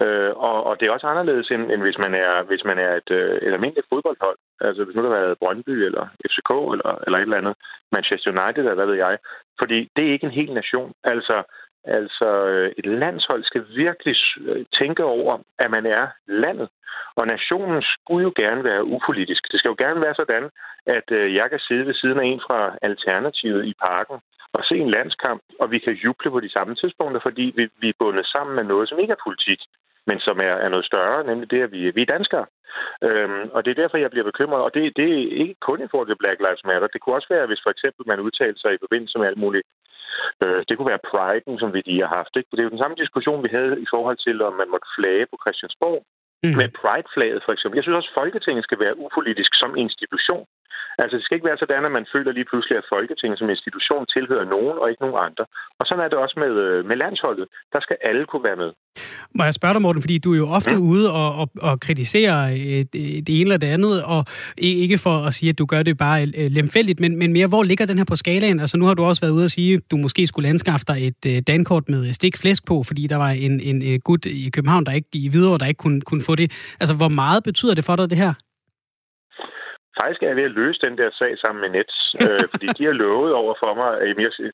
[0.05, 2.93] Øh, og, og det er også anderledes, end, end hvis man er, hvis man er
[3.01, 4.37] et, øh, et almindeligt fodboldhold.
[4.61, 7.55] Altså hvis nu der har været Brøndby eller FCK eller, eller et eller andet,
[7.91, 9.17] Manchester United eller hvad ved jeg.
[9.59, 10.91] Fordi det er ikke en hel nation.
[11.03, 11.43] Altså,
[11.83, 14.15] altså øh, et landshold skal virkelig
[14.47, 16.69] øh, tænke over, at man er landet.
[17.15, 19.51] Og nationen skulle jo gerne være upolitisk.
[19.51, 20.49] Det skal jo gerne være sådan,
[20.85, 24.17] at øh, jeg kan sidde ved siden af en fra Alternativet i parken
[24.57, 27.89] og se en landskamp, og vi kan juble på de samme tidspunkter, fordi vi, vi
[27.89, 29.59] er bundet sammen med noget, som ikke er politik,
[30.07, 32.45] men som er, er noget større, nemlig det, at vi, vi er danskere.
[33.07, 34.61] Øhm, og det er derfor, jeg bliver bekymret.
[34.67, 36.87] Og det, det er ikke kun i forhold til Black Lives Matter.
[36.87, 39.67] Det kunne også være, hvis for eksempel man udtalte sig i forbindelse med alt muligt.
[40.43, 42.33] Øh, det kunne være priden, som vi lige har haft.
[42.35, 42.49] Ikke?
[42.51, 45.25] Det er jo den samme diskussion, vi havde i forhold til, om man måtte flage
[45.31, 45.99] på Christiansborg.
[46.43, 46.55] Mm.
[46.59, 47.77] Med Pride-flaget for eksempel.
[47.77, 50.45] Jeg synes også, at Folketinget skal være upolitisk som institution.
[51.01, 54.05] Altså, det skal ikke være sådan, at man føler lige pludselig, at Folketinget som institution
[54.15, 55.45] tilhører nogen og ikke nogen andre.
[55.79, 57.45] Og sådan er det også med, øh, med landsholdet.
[57.73, 58.71] Der skal alle kunne være med.
[59.35, 60.89] Må jeg spørge dig, Morten, fordi du er jo ofte mm.
[60.91, 62.81] ude og, og, og kritiserer øh,
[63.27, 64.25] det ene eller det andet, og
[64.57, 67.63] ikke for at sige, at du gør det bare øh, lemfældigt, men, men mere, hvor
[67.63, 68.59] ligger den her på skalaen?
[68.59, 71.13] Altså, nu har du også været ude og sige, at du måske skulle anskaffe dig
[71.25, 74.91] et dankort med stik flæsk på, fordi der var en, en gut i København, der
[74.91, 76.75] ikke i videre, der ikke kunne, kunne få det.
[76.79, 78.33] Altså, hvor meget betyder det for dig, det her?
[79.99, 82.85] Faktisk er jeg ved at løse den der sag sammen med Nets, øh, fordi de
[82.85, 83.91] har lovet over for mig.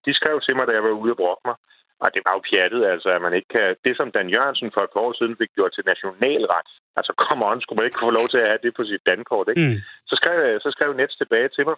[0.05, 1.55] De skrev til mig, da jeg var ude og brokke mig.
[2.03, 3.75] Og det var jo pjattet, altså, at man ikke kan...
[3.85, 7.39] Det, som Dan Jørgensen for et par år siden fik gjort til nationalret, altså, kom
[7.49, 9.67] on, skulle man ikke få lov til at have det på sit dankort, ikke?
[9.67, 9.77] Mm.
[10.09, 11.77] Så, skrev, så skrev Nets tilbage til mig,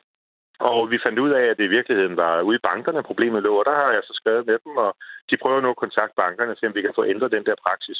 [0.59, 3.53] og vi fandt ud af, at det i virkeligheden var ude i bankerne, problemet lå,
[3.59, 4.91] og der har jeg så skrevet med dem, og
[5.29, 7.99] de prøver nu at kontakte bankerne, se om vi kan få ændret den der praksis.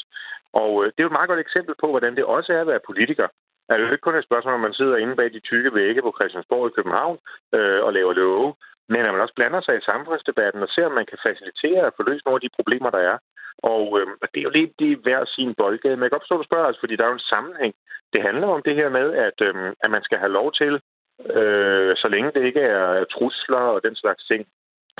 [0.52, 2.66] Og øh, det er jo et meget godt eksempel på, hvordan det også er at
[2.72, 3.28] være politiker
[3.74, 6.14] er jo ikke kun et spørgsmål, om man sidder inde bag de tykke vægge på
[6.18, 7.18] Christiansborg i København
[7.56, 8.54] øh, og laver love,
[8.88, 11.94] men at man også blander sig i samfundsdebatten og ser, om man kan facilitere og
[11.96, 13.16] få løst nogle af de problemer, der er.
[13.72, 15.96] Og øh, det er jo lidt det hver sin boldgade.
[15.96, 17.74] Men jeg kan godt forstå, at du spørger, altså, fordi der er jo en sammenhæng.
[18.12, 20.72] Det handler om det her med, at, øh, at man skal have lov til,
[21.38, 24.42] øh, så længe det ikke er trusler og den slags ting,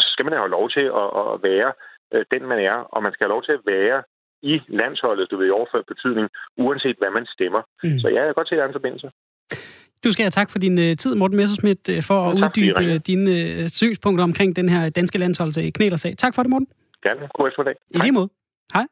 [0.00, 1.72] så skal man have lov til at, at være
[2.14, 2.76] øh, den, man er.
[2.92, 4.02] Og man skal have lov til at være
[4.42, 7.62] i landsholdet, du vil overføre betydning, uanset hvad man stemmer.
[7.82, 7.98] Mm.
[7.98, 9.10] Så ja, jeg kan godt se, at der er en forbindelse.
[10.04, 12.80] Du skal have tak for din uh, tid, Morten Messersmith, uh, for at tak, uddybe
[12.80, 16.16] uh, dine uh, synspunkter omkring den her danske landsholds i knælersag.
[16.18, 16.68] Tak for det, Morten.
[17.02, 17.28] Gerne.
[17.34, 17.76] God eftermiddag.
[17.90, 18.28] I lige måde.
[18.74, 18.86] Hej.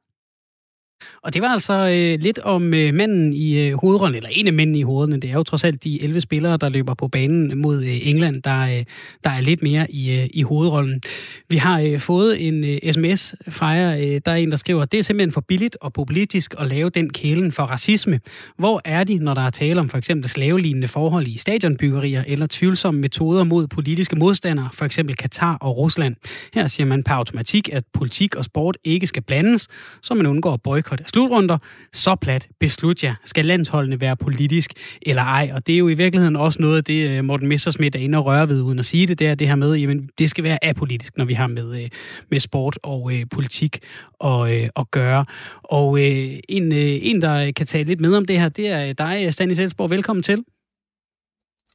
[1.23, 4.53] Og det var altså øh, lidt om øh, manden i øh, hovedrollen, eller en af
[4.53, 5.21] mændene i hovederne.
[5.21, 8.43] Det er jo trods alt de 11 spillere, der løber på banen mod øh, England,
[8.43, 8.85] der, øh,
[9.25, 11.01] der er lidt mere i, øh, i hovedrollen.
[11.49, 13.97] Vi har øh, fået en øh, sms fra jer.
[13.97, 16.91] Øh, der er en, der skriver, det er simpelthen for billigt og populistisk at lave
[16.91, 18.21] den kælen for racisme.
[18.59, 22.47] Hvor er de, når der er tale om for eksempel slavelignende forhold i stadionbyggerier eller
[22.51, 26.17] tvivlsomme metoder mod politiske modstandere, for eksempel Katar og Rusland?
[26.55, 29.69] Her siger man per automatik, at politik og sport ikke skal blandes,
[30.03, 31.59] så man undgår boykot af slutrunder.
[31.93, 33.15] Så plat beslut jer.
[33.25, 35.51] Skal landsholdene være politisk eller ej?
[35.55, 38.19] Og det er jo i virkeligheden også noget af det, øh, Morten Messersmith er inde
[38.19, 40.45] og røre ved, uden at sige det, det er det her med, jamen det skal
[40.45, 41.91] være apolitisk, når vi har med, øh,
[42.31, 43.79] med sport og øh, politik
[44.13, 45.25] og, øh, at gøre.
[45.63, 48.89] Og øh, en, øh, en, der kan tale lidt med om det her, det er
[48.89, 49.91] øh, dig, Stanis Elsborg.
[49.91, 50.45] Velkommen til.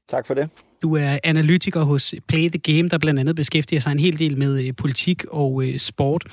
[0.09, 0.49] Tak for det.
[0.81, 4.37] Du er analytiker hos Play the Game, der blandt andet beskæftiger sig en hel del
[4.37, 6.23] med øh, politik og øh, sport.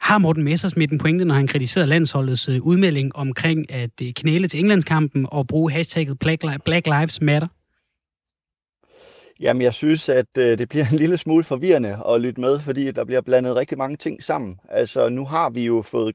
[0.00, 4.60] Har Morten Messersmith en pointe, når han kritiserer landsholdets øh, udmelding omkring at knæle til
[4.60, 6.18] Englandskampen og bruge hashtagget
[6.64, 7.48] Black Lives Matter?
[9.40, 13.04] Jamen, jeg synes, at det bliver en lille smule forvirrende at lytte med, fordi der
[13.04, 14.60] bliver blandet rigtig mange ting sammen.
[14.68, 16.14] Altså, nu har vi jo fået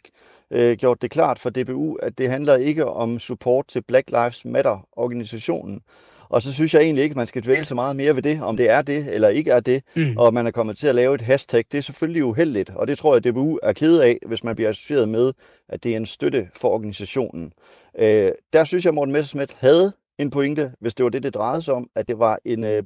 [0.52, 4.45] øh, gjort det klart for DBU, at det handler ikke om support til Black Lives
[4.45, 5.82] Matter-organisationen.
[6.29, 8.41] Og så synes jeg egentlig ikke, at man skal dvæle så meget mere ved det,
[8.41, 10.17] om det er det eller ikke er det, mm.
[10.17, 11.63] og man er kommet til at lave et hashtag.
[11.71, 14.55] Det er selvfølgelig uheldigt, og det tror jeg, at DBU er ked af, hvis man
[14.55, 15.33] bliver associeret med,
[15.69, 17.53] at det er en støtte for organisationen.
[17.99, 21.33] Øh, der synes jeg, at Morten Messerschmidt havde en pointe, hvis det var det, det
[21.33, 22.83] drejede sig om, at det var en øh,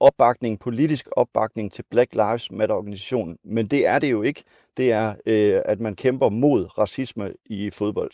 [0.00, 3.38] opbakning, politisk opbakning til Black Lives Matter-organisationen.
[3.44, 4.42] Men det er det jo ikke.
[4.76, 8.12] Det er, øh, at man kæmper mod racisme i fodbold.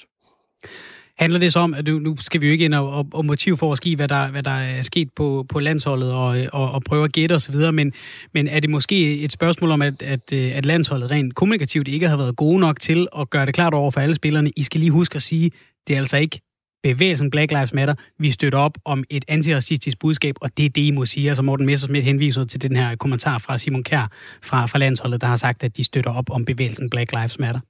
[1.18, 3.24] Handler det så om, at nu, nu skal vi jo ikke ind og, og, og
[3.24, 6.82] motivforske i, at hvad der, hvad der er sket på, på landsholdet og, og, og
[6.82, 7.92] prøve at gætte osv., men,
[8.34, 12.08] men er det måske et spørgsmål om, at, at, øh, at landsholdet rent kommunikativt ikke
[12.08, 14.50] har været gode nok til at gøre det klart over for alle spillerne?
[14.56, 15.50] I skal lige huske at sige,
[15.86, 16.40] det er altså ikke
[16.82, 17.94] bevægelsen Black Lives Matter.
[18.18, 21.28] Vi støtter op om et antiracistisk budskab, og det er det, I må sige.
[21.28, 24.10] Altså Morten Messersmith henviser til den her kommentar fra Simon Kær
[24.42, 27.60] fra, fra landsholdet, der har sagt, at de støtter op om bevægelsen Black Lives Matter.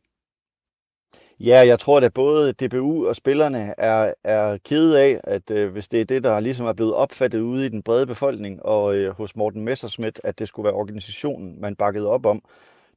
[1.40, 5.88] Ja, jeg tror, at både DBU og spillerne er, er kede af, at øh, hvis
[5.88, 9.10] det er det, der ligesom er blevet opfattet ude i den brede befolkning og øh,
[9.16, 12.42] hos Morten Messerschmidt, at det skulle være organisationen, man bakkede op om.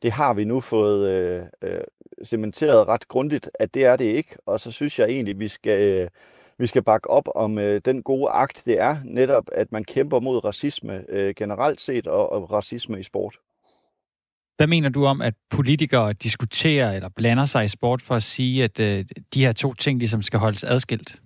[0.02, 1.82] Det har vi nu fået øh, øh,
[2.24, 4.38] cementeret ret grundigt, at det er det ikke.
[4.46, 6.10] Og så synes jeg egentlig, vi skal, øh,
[6.58, 10.20] vi skal bakke op om øh, den gode akt, det er netop, at man kæmper
[10.20, 13.40] mod racisme øh, generelt set og, og racisme i sport.
[14.58, 18.64] Hvad mener du om, at politikere diskuterer eller blander sig i sport for at sige,
[18.64, 21.20] at øh, de her to ting ligesom skal holdes adskilt?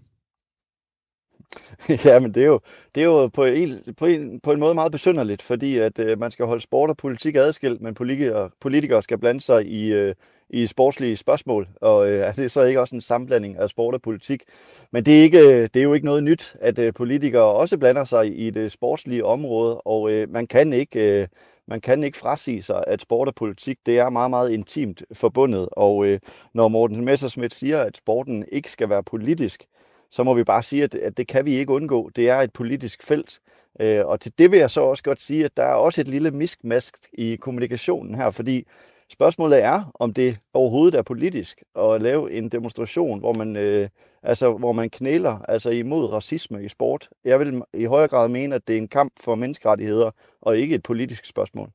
[2.06, 2.60] ja, men det er jo,
[2.96, 6.20] det er jo på, en, på, en, på en måde meget besynderligt, fordi at øh,
[6.20, 10.16] man skal holde sport og politik adskilt, men politikere, politikere skal blande sig i, øh,
[10.50, 14.02] i sportslige spørgsmål, og øh, er det så ikke også en sammenblanding af sport og
[14.02, 14.44] politik?
[14.92, 17.78] Men det er, ikke, øh, det er jo ikke noget nyt, at øh, politikere også
[17.78, 21.22] blander sig i det sportslige område, og øh, man kan ikke...
[21.22, 21.28] Øh,
[21.68, 25.70] man kan ikke frasige sig, at sport og politik, det er meget, meget intimt forbundet.
[25.72, 26.20] Og øh,
[26.54, 29.64] når Morten Messerschmidt siger, at sporten ikke skal være politisk,
[30.12, 32.10] så må vi bare sige, at, at det kan vi ikke undgå.
[32.16, 33.40] Det er et politisk felt,
[33.80, 36.08] Øh, og til det vil jeg så også godt sige, at der er også et
[36.08, 38.68] lille miskmask i kommunikationen her, fordi
[39.12, 43.90] spørgsmålet er, om det overhovedet er politisk at lave en demonstration, hvor man, øh,
[44.24, 47.10] altså, hvor man knæler altså imod racisme i sport.
[47.26, 50.76] Jeg vil i højere grad mene, at det er en kamp for menneskerettigheder, og ikke
[50.76, 51.70] et politisk spørgsmål.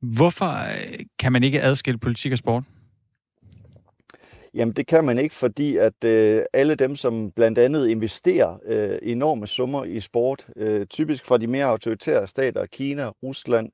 [0.00, 2.62] Hvorfor øh, kan man ikke adskille politik og sport?
[4.54, 8.98] Jamen det kan man ikke, fordi at øh, alle dem, som blandt andet investerer øh,
[9.02, 13.70] enorme summer i sport, øh, typisk fra de mere autoritære stater, Kina, Rusland,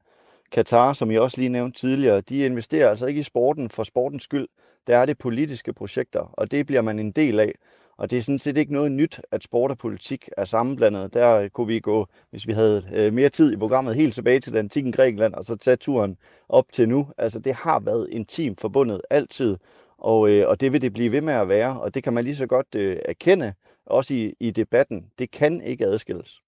[0.55, 4.23] Katar, som jeg også lige nævnte tidligere, de investerer altså ikke i sporten for sportens
[4.23, 4.49] skyld.
[4.87, 7.53] Der er det politiske projekter, og det bliver man en del af.
[7.97, 11.15] Og det er sådan set ikke noget nyt, at sport og politik er sammenblandet.
[11.15, 14.53] Der kunne vi gå, hvis vi havde øh, mere tid i programmet, helt tilbage til
[14.53, 16.17] den antikken Grækenland, og så tage turen
[16.49, 17.09] op til nu.
[17.19, 19.57] Altså det har været intimt forbundet altid,
[19.99, 22.25] og, øh, og det vil det blive ved med at være, og det kan man
[22.25, 23.55] lige så godt øh, erkende,
[23.87, 25.05] også i, i debatten.
[25.19, 26.41] Det kan ikke adskilles.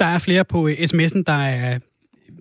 [0.00, 1.78] Der er flere på øh, sms'en, der er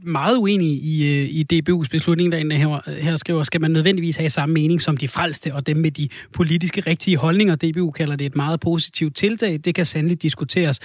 [0.04, 4.30] meget uenige i, øh, i DBU's beslutning, der her, her skriver, skal man nødvendigvis have
[4.30, 7.56] samme mening som de frelste og dem med de politiske rigtige holdninger.
[7.56, 9.60] DBU kalder det et meget positivt tiltag.
[9.66, 10.80] Det kan sandelig diskuteres.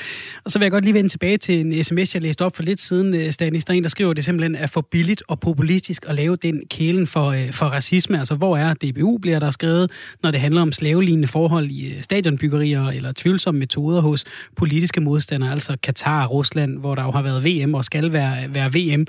[0.45, 2.63] Og så vil jeg godt lige vende tilbage til en sms, jeg læste op for
[2.63, 6.15] lidt siden, øh, Stanis der skriver, at det simpelthen er for billigt og populistisk at
[6.15, 8.19] lave den kælen for, øh, for racisme.
[8.19, 9.91] Altså, hvor er DBU, bliver der skrevet,
[10.23, 14.25] når det handler om slavelignende forhold i stadionbyggerier eller tvivlsomme metoder hos
[14.57, 18.55] politiske modstandere, altså Katar og Rusland, hvor der jo har været VM og skal være,
[18.55, 19.04] være VM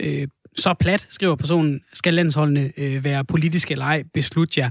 [0.00, 4.70] Øh, så plat, skriver personen, skal landsholdene øh, være politiske eller ej, beslut jer.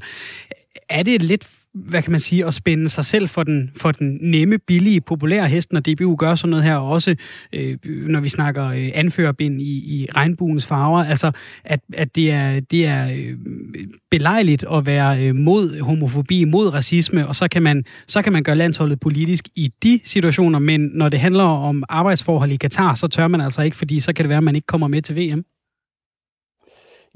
[0.90, 4.18] Er det lidt hvad kan man sige, at spænde sig selv for den, for den
[4.22, 7.16] nemme, billige, populære hest, når DBU gør sådan noget her, og også
[7.54, 11.32] øh, når vi snakker øh, anførerbind i, i regnbuens farver, altså
[11.64, 13.38] at, at det er, det er øh,
[14.12, 18.44] belejligt at være øh, mod homofobi, mod racisme, og så kan, man, så kan man
[18.44, 23.08] gøre landsholdet politisk i de situationer, men når det handler om arbejdsforhold i Katar, så
[23.08, 25.16] tør man altså ikke, fordi så kan det være, at man ikke kommer med til
[25.16, 25.46] VM.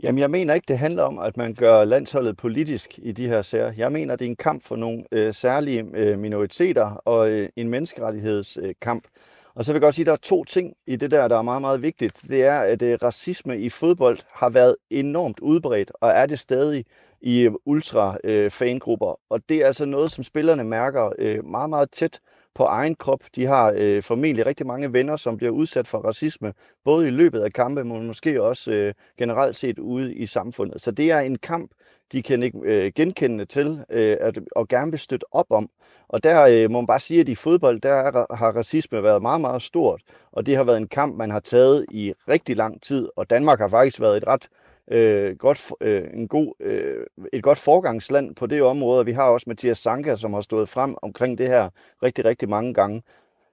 [0.04, 3.42] Jamen, jeg mener ikke, det handler om, at man gør landsholdet politisk i de her
[3.42, 3.74] sager.
[3.78, 7.70] Jeg mener, det er en kamp for nogle øh, særlige øh, minoriteter og øh, en
[7.70, 9.04] menneskerettighedskamp.
[9.06, 9.22] Øh,
[9.56, 11.38] og så vil jeg godt sige, at der er to ting i det der, der
[11.38, 12.22] er meget, meget vigtigt.
[12.28, 16.86] Det er, at øh, racisme i fodbold har været enormt udbredt, og er det stadig
[17.22, 19.10] i ultra-fangrupper.
[19.10, 22.20] Øh, øh og det er altså noget, som spillerne mærker øh, meget, meget tæt
[22.56, 23.20] på egen krop.
[23.36, 26.54] De har øh, formentlig rigtig mange venner, som bliver udsat for racisme,
[26.86, 30.82] både i løbet af kampe, men måske også øh, generelt set ude i samfundet.
[30.82, 31.72] Så det er en kamp,
[32.12, 35.70] de kan ikke øh, genkende til øh, at, og gerne vil støtte op om.
[36.08, 39.22] Og der øh, må man bare sige, at i fodbold, der er, har racisme været
[39.22, 42.82] meget, meget stort, og det har været en kamp, man har taget i rigtig lang
[42.82, 47.06] tid, og Danmark har faktisk været et ret øh, øh, godt, øh, en god, øh,
[47.34, 49.06] et godt forgangsland på det område.
[49.06, 51.69] Vi har også Mathias Sanka, som har stået frem omkring det her
[52.04, 53.04] rigtig, rigtig mange gange.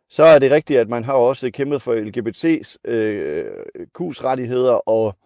[0.08, 3.44] Så er det rigtigt, at man har også kæmpet for LGBT's øh,
[3.98, 5.16] rettigheder og,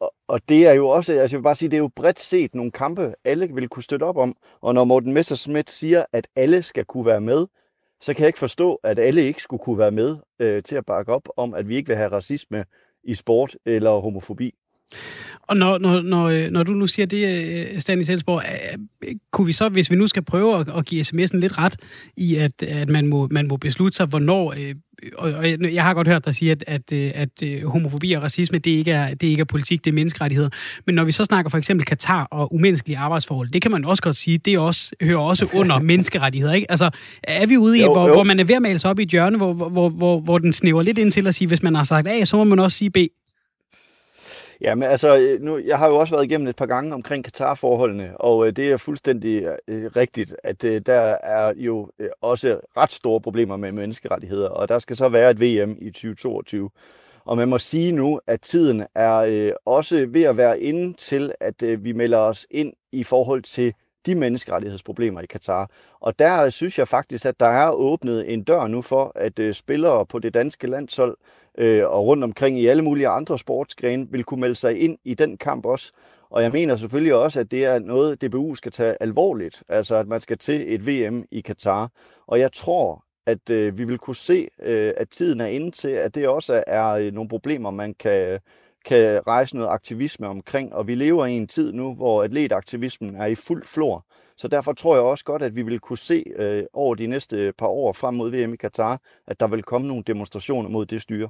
[0.00, 2.18] og, og det er jo også, altså jeg vil bare sige, det er jo bredt
[2.18, 4.36] set nogle kampe, alle vil kunne støtte op om.
[4.60, 7.46] Og når Morten Messerschmidt siger, at alle skal kunne være med,
[8.00, 10.86] så kan jeg ikke forstå, at alle ikke skulle kunne være med øh, til at
[10.86, 12.64] bakke op om, at vi ikke vil have racisme
[13.04, 14.54] i sport eller homofobi.
[15.48, 18.42] Og når, når, når, når du nu siger det, øh, Stanley Selsborg,
[19.30, 21.76] kunne vi så, hvis vi nu skal prøve at, at give sms'en lidt ret
[22.16, 24.54] i, at, at man, må, man må beslutte sig, hvornår...
[24.58, 24.74] Øh,
[25.18, 28.22] og, og jeg har godt hørt dig sige, at, at, øh, at, at homofobi og
[28.22, 30.50] racisme, det ikke, er, det ikke er politik, det er menneskerettigheder.
[30.86, 34.02] Men når vi så snakker for eksempel Katar og umenneskelige arbejdsforhold, det kan man også
[34.02, 36.52] godt sige, det også, hører også under menneskerettigheder.
[36.52, 36.70] Ikke?
[36.70, 36.90] Altså,
[37.22, 38.14] er vi ude i, jo, hvor, jo.
[38.14, 40.38] hvor man er ved at male sig op i et hjørne, hvor, hvor, hvor, hvor
[40.38, 42.58] den snæver lidt ind til at sige, hvis man har sagt A, så må man
[42.58, 42.96] også sige B.
[44.60, 47.24] Ja, men altså, øh, nu, jeg har jo også været igennem et par gange omkring
[47.24, 52.08] Katar-forholdene, og øh, det er fuldstændig øh, øh, rigtigt, at øh, der er jo øh,
[52.20, 56.70] også ret store problemer med menneskerettigheder, og der skal så være et VM i 2022.
[57.24, 61.32] Og man må sige nu, at tiden er øh, også ved at være inde til,
[61.40, 63.74] at øh, vi melder os ind i forhold til
[64.06, 65.70] de menneskerettighedsproblemer i Katar.
[66.00, 69.38] Og der øh, synes jeg faktisk, at der er åbnet en dør nu for, at
[69.38, 71.16] øh, spillere på det danske landshold
[71.58, 75.14] øh, og rundt omkring i alle mulige andre sportsgrene vil kunne melde sig ind i
[75.14, 75.92] den kamp også.
[76.30, 79.62] Og jeg mener selvfølgelig også, at det er noget, DBU skal tage alvorligt.
[79.68, 81.90] Altså, at man skal til et VM i Katar.
[82.26, 85.88] Og jeg tror, at øh, vi vil kunne se, øh, at tiden er inde til,
[85.88, 88.40] at det også er øh, nogle problemer, man kan,
[88.84, 90.74] kan rejse noget aktivisme omkring.
[90.74, 94.06] Og vi lever i en tid nu, hvor atletaktivismen er i fuld flor.
[94.36, 97.52] Så derfor tror jeg også godt, at vi vil kunne se øh, over de næste
[97.58, 101.02] par år frem mod VM i Katar, at der vil komme nogle demonstrationer mod det
[101.02, 101.28] styre.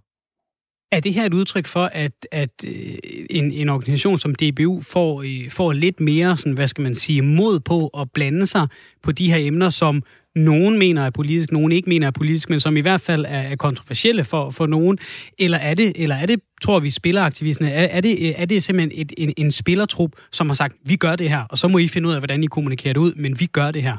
[0.93, 2.95] Er det her et udtryk for, at, at øh,
[3.31, 7.23] en, en organisation som DBU får, øh, får lidt mere, sådan, hvad skal man sige,
[7.23, 8.69] mod på at blande sig
[9.03, 10.03] på de her emner, som
[10.35, 13.57] nogen mener er politisk, nogen ikke mener er politisk, men som i hvert fald er,
[13.57, 14.99] kontroversielle for, for nogen?
[15.39, 19.01] Eller er det, eller er det tror vi, spilleraktivisterne, er, er, det, er det simpelthen
[19.01, 21.89] et, en, en spillertrup, som har sagt, vi gør det her, og så må I
[21.89, 23.97] finde ud af, hvordan I kommunikerer det ud, men vi gør det her?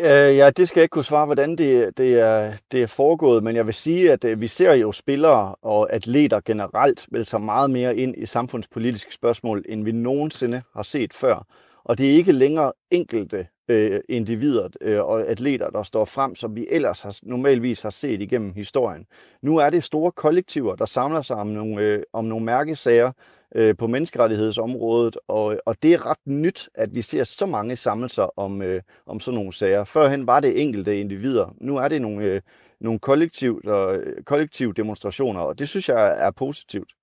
[0.00, 3.42] Øh, ja, det skal jeg ikke kunne svare, hvordan det, det, er, det er foregået,
[3.42, 7.38] men jeg vil sige, at øh, vi ser jo spillere og atleter generelt vel så
[7.38, 11.46] meget mere ind i samfundspolitiske spørgsmål, end vi nogensinde har set før.
[11.84, 16.56] Og det er ikke længere enkelte øh, individer øh, og atleter, der står frem, som
[16.56, 19.06] vi ellers har, normalvis har set igennem historien.
[19.42, 23.12] Nu er det store kollektiver, der samler sig om nogle, øh, om nogle mærkesager,
[23.54, 28.38] øh, på menneskerettighedsområdet, og, og det er ret nyt, at vi ser så mange sammelser
[28.38, 29.84] om, øh, om sådan nogle sager.
[29.84, 32.40] Førhen var det enkelte individer, nu er det nogle, øh,
[32.80, 36.97] nogle kollektiv, der, kollektive demonstrationer, og det synes jeg er positivt.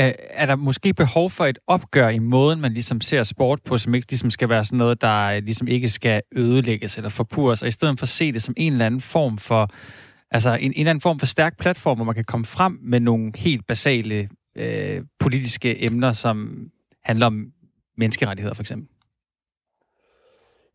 [0.00, 3.78] Øh, er der måske behov for et opgør i måden, man ligesom ser sport på,
[3.78, 7.62] som ikke ligesom skal være sådan noget, der øh, ligesom ikke skal ødelægges eller forpures,
[7.62, 9.70] og i stedet for at se det som en eller anden form for,
[10.30, 13.00] altså en, en eller anden form for stærk platform, hvor man kan komme frem med
[13.00, 16.68] nogle helt basale øh, politiske emner, som
[17.04, 17.46] handler om
[17.98, 18.95] menneskerettigheder for eksempel?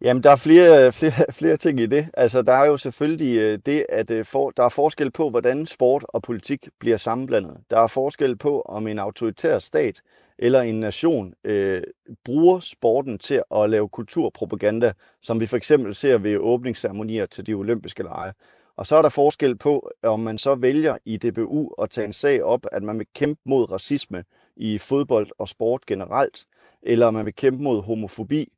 [0.01, 2.07] Jamen, der er flere, øh, flere, flere ting i det.
[2.13, 5.65] Altså, der er jo selvfølgelig øh, det, at øh, for, der er forskel på, hvordan
[5.65, 7.57] sport og politik bliver sammenblandet.
[7.69, 10.01] Der er forskel på, om en autoritær stat
[10.39, 11.83] eller en nation øh,
[12.25, 17.53] bruger sporten til at lave kulturpropaganda, som vi for eksempel ser ved åbningsceremonier til de
[17.53, 18.33] olympiske lege.
[18.75, 22.13] Og så er der forskel på, om man så vælger i DBU at tage en
[22.13, 24.23] sag op, at man vil kæmpe mod racisme
[24.55, 26.45] i fodbold og sport generelt,
[26.83, 28.49] eller om man vil kæmpe mod homofobi.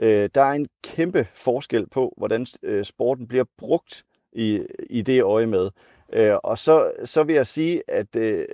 [0.00, 5.22] Øh, der er en kæmpe forskel på, hvordan øh, sporten bliver brugt i, i det
[5.22, 5.70] øje med.
[6.12, 8.46] Øh, og så, så vil jeg sige, at øh,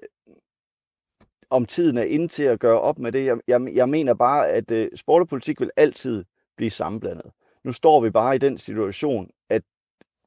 [1.51, 3.25] om tiden er inde til at gøre op med det.
[3.25, 6.25] Jeg, jeg, jeg mener bare, at øh, sport og politik vil altid
[6.57, 7.31] blive sammenblandet.
[7.65, 9.63] Nu står vi bare i den situation, at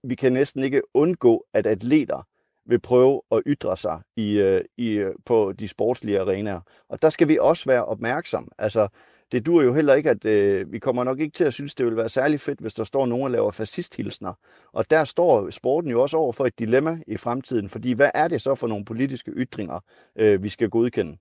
[0.03, 2.27] vi kan næsten ikke undgå, at atleter
[2.65, 6.61] vil prøve at ytre sig i, øh, i, på de sportslige arenaer.
[6.89, 8.51] Og der skal vi også være opmærksom.
[8.57, 8.87] Altså,
[9.31, 11.85] det dur jo heller ikke, at øh, vi kommer nok ikke til at synes, det
[11.85, 14.33] vil være særlig fedt, hvis der står nogen og laver fascisthilsner.
[14.73, 18.27] Og der står sporten jo også over for et dilemma i fremtiden, fordi hvad er
[18.27, 19.79] det så for nogle politiske ytringer,
[20.15, 21.17] øh, vi skal godkende?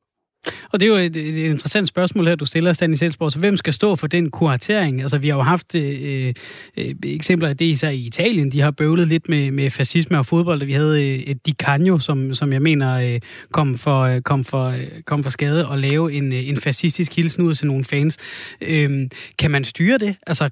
[0.72, 3.32] Og det er jo et, et interessant spørgsmål her, du stiller, Stanley Selsborg.
[3.32, 5.02] Så hvem skal stå for den kuratering?
[5.02, 6.34] Altså, vi har jo haft øh, øh,
[6.76, 8.52] øh, eksempler af det især i Italien.
[8.52, 10.64] De har bøvlet lidt med, med fascisme og fodbold.
[10.64, 13.20] Vi havde øh, Di Canio, som, som jeg mener øh,
[13.52, 17.16] kom, for, øh, kom, for, øh, kom for skade og lave en, øh, en fascistisk
[17.16, 18.18] hilsen ud til nogle fans.
[18.60, 20.16] Øh, kan man styre det?
[20.26, 20.50] Altså,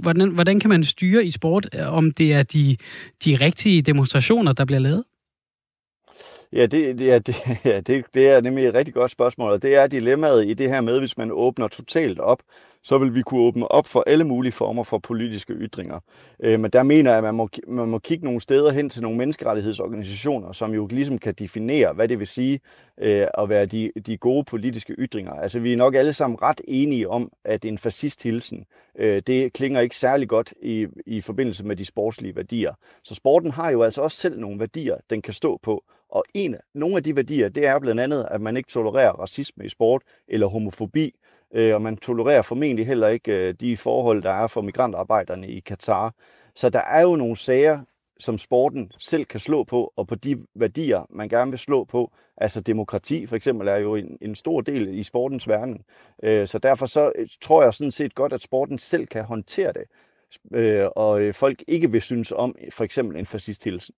[0.00, 2.76] hvordan, hvordan kan man styre i sport, øh, om det er de,
[3.24, 5.04] de rigtige demonstrationer, der bliver lavet?
[6.54, 9.76] Ja, det, ja, det, ja det, det er nemlig et rigtig godt spørgsmål, og det
[9.76, 12.42] er dilemmaet i det her med, hvis man åbner totalt op,
[12.82, 16.00] så vil vi kunne åbne op for alle mulige former for politiske ytringer.
[16.40, 19.02] Øh, men der mener jeg, at man må, man må kigge nogle steder hen til
[19.02, 22.60] nogle menneskerettighedsorganisationer, som jo ligesom kan definere, hvad det vil sige
[23.00, 25.32] øh, at være de, de gode politiske ytringer.
[25.32, 28.64] Altså vi er nok alle sammen ret enige om, at en fascisthilsen,
[28.98, 32.72] øh, det klinger ikke særlig godt i, i forbindelse med de sportslige værdier.
[33.04, 35.84] Så sporten har jo altså også selv nogle værdier, den kan stå på.
[36.14, 39.64] Og en, nogle af de værdier, det er blandt andet, at man ikke tolererer racisme
[39.64, 41.14] i sport eller homofobi,
[41.54, 45.60] øh, og man tolererer formentlig heller ikke øh, de forhold, der er for migrantarbejderne i
[45.60, 46.14] Katar.
[46.54, 47.80] Så der er jo nogle sager,
[48.20, 52.12] som sporten selv kan slå på, og på de værdier, man gerne vil slå på.
[52.36, 55.82] Altså demokrati for eksempel er jo en, en stor del i sportens verden.
[56.22, 59.72] Øh, så derfor så øh, tror jeg sådan set godt, at sporten selv kan håndtere
[59.72, 59.84] det,
[60.58, 63.94] øh, og folk ikke vil synes om for eksempel en fascisthilsen.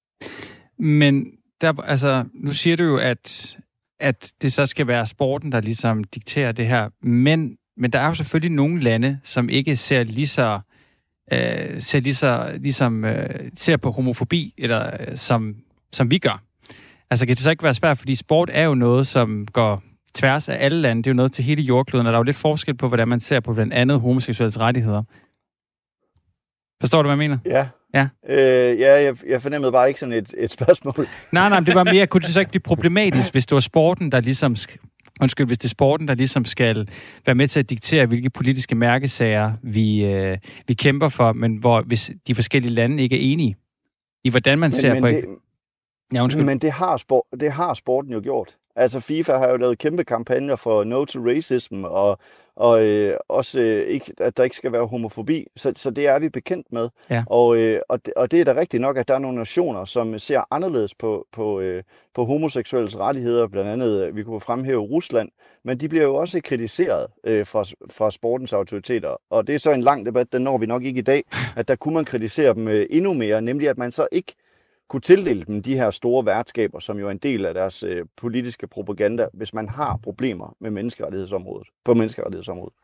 [0.79, 3.57] Men der, altså, nu siger du jo, at,
[4.01, 6.89] at det så skal være sporten, der ligesom dikterer det her.
[7.03, 10.61] Men, men der er jo selvfølgelig nogle lande, som ikke ser lige så
[11.33, 15.57] øh, ser lige så, ligesom øh, ser på homofobi, eller øh, som,
[15.93, 16.43] som vi gør.
[17.11, 19.83] Altså kan det så ikke være svært, fordi sport er jo noget, som går
[20.15, 21.03] tværs af alle lande.
[21.03, 23.09] Det er jo noget til hele jordkloden, og der er jo lidt forskel på, hvordan
[23.09, 25.03] man ser på blandt andet homoseksuelle rettigheder.
[26.81, 27.39] Forstår du, hvad jeg mener?
[27.47, 31.09] Ja, Ja, øh, ja jeg, jeg fornemmede bare ikke sådan et, et spørgsmål.
[31.33, 34.13] Nej, nej, det var mere, kunne det så ikke blive problematisk, hvis det var sporten,
[34.13, 34.57] der ligesom...
[35.21, 36.89] Undskyld, hvis det er sporten, der ligesom skal
[37.27, 41.83] være med til at diktere, hvilke politiske mærkesager vi, øh, vi kæmper for, men hvor
[41.83, 43.57] hvis de forskellige lande ikke er enige
[44.25, 45.09] i, hvordan man men, ser men på...
[45.09, 45.25] Det,
[46.15, 46.45] ja, undskyld.
[46.45, 48.57] Men det har, sport, det har sporten jo gjort.
[48.77, 52.19] Altså FIFA har jo lavet kæmpe kampagner for No to Racism, og,
[52.57, 55.47] og øh, også øh, ikke, at der ikke skal være homofobi.
[55.57, 56.89] Så, så det er vi bekendt med.
[57.11, 57.25] Ja.
[57.27, 59.85] Og, øh, og, det, og det er da rigtigt nok, at der er nogle nationer,
[59.85, 61.83] som ser anderledes på, på, øh,
[62.15, 63.47] på homoseksuelles rettigheder.
[63.47, 65.29] Blandt andet, øh, vi kunne fremhæve Rusland,
[65.65, 69.17] men de bliver jo også kritiseret øh, fra, fra sportens autoriteter.
[69.31, 71.25] Og det er så en lang debat, den når vi nok ikke i dag,
[71.57, 74.35] at der kunne man kritisere dem øh, endnu mere, nemlig at man så ikke
[74.89, 78.07] kunne tildele dem de her store værtskaber, som jo er en del af deres øh,
[78.17, 82.75] politiske propaganda, hvis man har problemer med menneskerettighedsområdet, på menneskerettighedsområdet.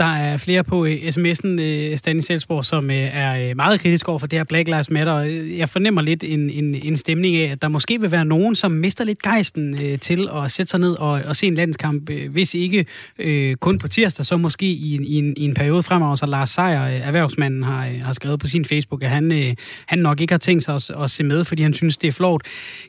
[0.00, 4.18] Der er flere på øh, sms'en, øh, Stanley Selsborg, som øh, er meget kritisk over
[4.18, 5.18] for det her Black Lives Matter.
[5.58, 8.72] Jeg fornemmer lidt en, en, en stemning af, at der måske vil være nogen, som
[8.72, 12.86] mister lidt gejsten til at sætte sig ned og, og se en landskamp, hvis ikke
[13.18, 16.14] øh, kun på tirsdag, så måske i en, i en, i en periode fremover.
[16.14, 19.54] Så Lars Seier, erhvervsmanden, har, har skrevet på sin Facebook, at han, øh,
[19.88, 22.12] han nok ikke har tænkt sig at, at se med, fordi han synes, det er
[22.12, 22.42] flot.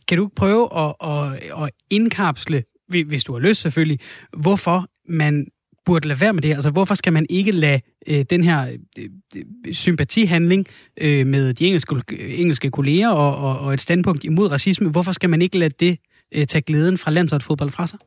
[0.08, 4.00] Kan du prøve at, at, at indkapsle, hvis du har lyst selvfølgelig,
[4.38, 5.46] hvorfor man
[5.86, 8.68] burde lade være med det Altså, hvorfor skal man ikke lade øh, den her
[8.98, 10.66] øh, øh, sympatihandling
[10.98, 11.96] øh, med de engelske,
[12.38, 15.98] engelske kolleger og, og, og et standpunkt imod racisme, hvorfor skal man ikke lade det
[16.36, 18.00] øh, tage glæden fra landsholdsfodbold fra sig?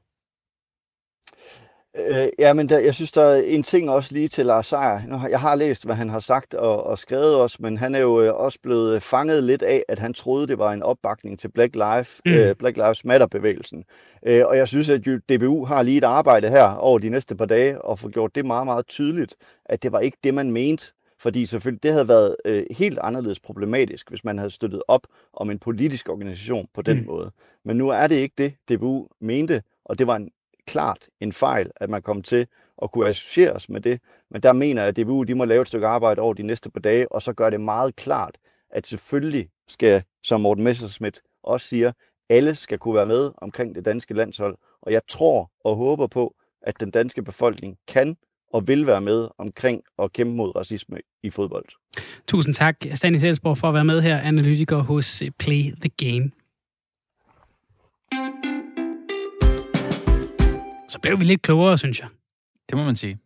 [1.99, 5.27] Øh, ja, men der, jeg synes, der er en ting også lige til Lars Seier.
[5.31, 8.23] Jeg har læst, hvad han har sagt og, og skrevet også, men han er jo
[8.23, 11.75] øh, også blevet fanget lidt af, at han troede, det var en opbakning til Black,
[11.75, 12.33] Life, mm.
[12.33, 13.85] øh, Black Lives Matter-bevægelsen.
[14.27, 17.47] Øh, og jeg synes, at DBU har lige et arbejde her over de næste par
[17.47, 19.37] dage, og få gjort det meget, meget tydeligt,
[19.67, 20.87] at det var ikke det, man mente.
[21.21, 25.51] Fordi selvfølgelig, det havde været øh, helt anderledes problematisk, hvis man havde støttet op om
[25.51, 27.07] en politisk organisation på den mm.
[27.07, 27.31] måde.
[27.65, 30.31] Men nu er det ikke det, DBU mente, og det var en
[30.69, 32.47] klart en fejl, at man kom til
[32.83, 34.01] at kunne associeres med det.
[34.31, 36.71] Men der mener jeg, at DBU de må lave et stykke arbejde over de næste
[36.71, 38.39] par dage, og så gør det meget klart,
[38.71, 41.93] at selvfølgelig skal, som Morten Messerschmidt også siger,
[42.29, 44.57] alle skal kunne være med omkring det danske landshold.
[44.83, 48.17] Og jeg tror og håber på, at den danske befolkning kan
[48.53, 51.65] og vil være med omkring at kæmpe mod racisme i fodbold.
[52.27, 56.31] Tusind tak, Stanis Elsborg, for at være med her, analytiker hos Play the Game.
[60.89, 62.09] Så blev vi lidt klogere, synes jeg.
[62.71, 63.19] Det må man sige.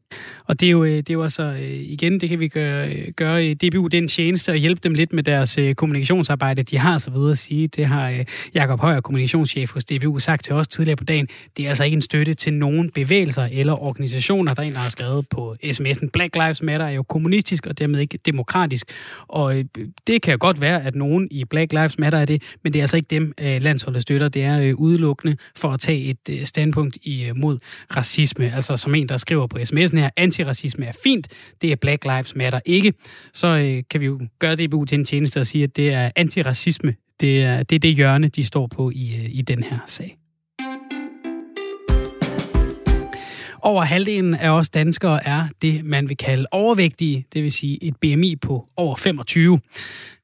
[0.44, 2.88] Og det er jo, øh, det er jo altså, øh, igen, det kan vi gøre,
[2.88, 6.98] øh, gøre i DBU, den tjeneste, og hjælpe dem lidt med deres kommunikationsarbejde, de har
[6.98, 7.68] så videre at sige.
[7.68, 8.24] Det har
[8.54, 11.28] Jakob Højer, kommunikationschef hos DBU, sagt til os tidligere på dagen.
[11.56, 14.54] Det er altså ikke en støtte til nogen bevægelser eller organisationer.
[14.54, 17.78] Der er en, der har skrevet på sms'en, Black Lives Matter er jo kommunistisk og
[17.78, 18.86] dermed ikke demokratisk.
[19.28, 19.54] Og
[20.06, 22.82] det kan godt være, at nogen i Black Lives Matter er det, men det er
[22.82, 24.28] altså ikke dem, landsholdet støtter.
[24.28, 27.58] Det er udelukkende for at tage et standpunkt imod
[27.96, 28.54] racisme.
[28.54, 31.28] Altså som en, der skriver på sms'en her, antiracisme er fint,
[31.62, 32.94] det er Black Lives Matter ikke,
[33.32, 36.10] så øh, kan vi jo gøre det til en tjeneste og sige, at det er
[36.16, 39.78] antiracisme, det er det, er det hjørne, de står på i, øh, i den her
[39.86, 40.18] sag.
[43.64, 47.96] Over halvdelen af os danskere er det, man vil kalde overvægtige, det vil sige et
[47.96, 49.60] BMI på over 25.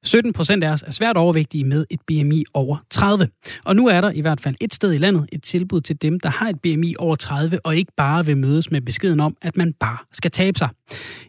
[0.03, 3.29] 17 procent af os er svært overvægtige med et BMI over 30.
[3.65, 6.21] Og nu er der i hvert fald et sted i landet et tilbud til dem,
[6.21, 9.57] der har et BMI over 30 og ikke bare vil mødes med beskeden om, at
[9.57, 10.69] man bare skal tabe sig.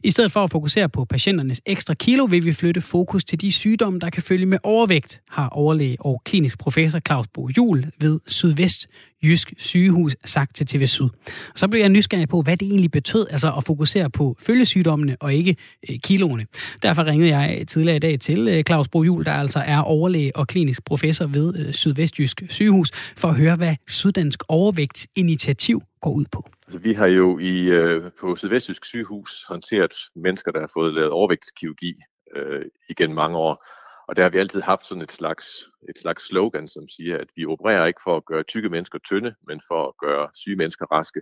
[0.04, 3.52] I stedet for at fokusere på patienternes ekstra kilo, vil vi flytte fokus til de
[3.52, 8.20] sygdomme, der kan følge med overvægt, har overlæge og klinisk professor Claus Bo Jul ved
[8.28, 8.88] Sydvest
[9.24, 11.08] Jysk Sygehus sagt til TV Syd.
[11.56, 15.34] Så blev jeg nysgerrig på, hvad det egentlig betød altså at fokusere på følgesygdommene og
[15.34, 15.56] ikke
[15.90, 16.46] øh, kiloene.
[16.84, 20.48] Derfor ringede jeg tidligere i dag til Øh, Claus Bo der altså er overlæge og
[20.48, 26.50] klinisk professor ved øh, Sydvestjysk Sygehus, for at høre, hvad Syddansk Overvægtsinitiativ går ud på.
[26.68, 31.12] Altså, vi har jo i, øh, på Sydvestjysk Sygehus håndteret mennesker, der har fået lavet
[31.12, 31.94] overvægtskirurgi
[32.36, 33.66] øh, igen mange år.
[34.08, 35.46] Og der har vi altid haft sådan et slags,
[35.90, 39.36] et slags slogan, som siger, at vi opererer ikke for at gøre tykke mennesker tynde,
[39.48, 41.22] men for at gøre syge mennesker raske.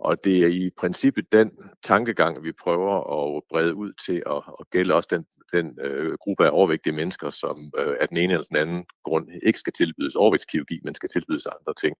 [0.00, 2.94] Og det er i princippet den tankegang, vi prøver
[3.36, 7.30] at brede ud til at, at gælde også den, den øh, gruppe af overvægtige mennesker,
[7.30, 11.08] som øh, af den ene eller den anden grund ikke skal tilbydes overvægtskirurgi, men skal
[11.08, 11.96] tilbydes andre ting.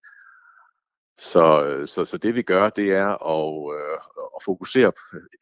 [1.18, 3.98] Så, øh, så, så det vi gør, det er at, øh,
[4.36, 4.92] at fokusere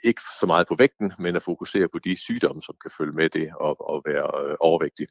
[0.04, 3.30] ikke så meget på vægten, men at fokusere på de sygdomme, som kan følge med
[3.30, 5.06] det og, og være øh, overvægtig.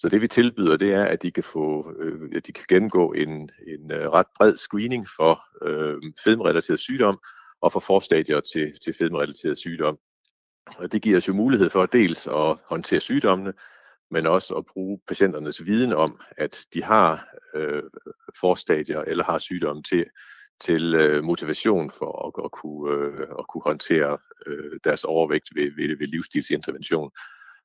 [0.00, 3.12] Så det vi tilbyder, det er, at de kan få, øh, at de kan gennemgå
[3.12, 7.18] en, en øh, ret bred screening for øh, fedmerelateret sygdom
[7.60, 9.98] og for forstadier til, til fedmerelateret sygdom.
[10.78, 13.52] Og det giver os jo mulighed for dels at håndtere sygdommene,
[14.10, 17.82] men også at bruge patienternes viden om, at de har øh,
[18.40, 20.04] forstadier eller har sygdomme til,
[20.60, 25.70] til øh, motivation for at, at, kunne, øh, at kunne håndtere øh, deres overvægt ved,
[25.76, 27.10] ved, ved livsstilsintervention.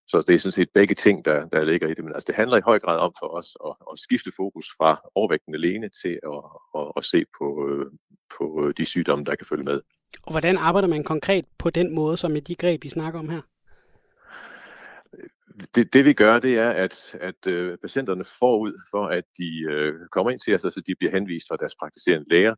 [0.08, 2.03] Så det er sådan set begge ting, der, der ligger i det.
[2.03, 5.01] Men altså, det handler i høj grad om for os at, at skifte fokus fra
[5.16, 6.41] overvægten alene til at,
[6.80, 7.86] at, at se på, øh,
[8.38, 9.82] på de sygdomme, der kan følge med.
[10.24, 13.30] Og hvordan arbejder man konkret på den måde, som med de greb, vi snakker om
[13.30, 13.41] her?
[15.76, 19.93] Det, det vi gør, det er, at, at øh, patienterne forud for, at de øh,
[20.12, 22.56] kommer ind til os, så de bliver henvist fra deres praktiserende læger,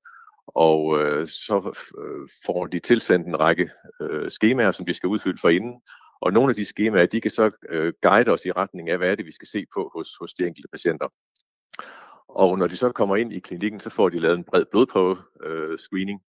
[0.48, 3.70] og øh, så øh, får de tilsendt en række
[4.02, 5.82] øh, skemaer, som de skal udfylde for inden,
[6.22, 9.12] og nogle af de skemaer, de kan så øh, guide os i retning af, hvad
[9.12, 11.08] er det, vi skal se på hos, hos de enkelte patienter.
[12.30, 15.18] Og når de så kommer ind i klinikken, så får de lavet en bred blodprøve
[15.44, 16.22] øh, screening,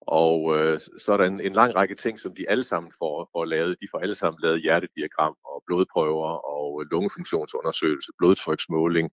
[0.00, 3.28] og øh, så er der en, en lang række ting, som de alle sammen får,
[3.32, 3.76] får lavet.
[3.80, 9.10] De får alle sammen lavet hjertediagram og blodprøver og øh, lungefunktionsundersøgelse, blodtryksmåling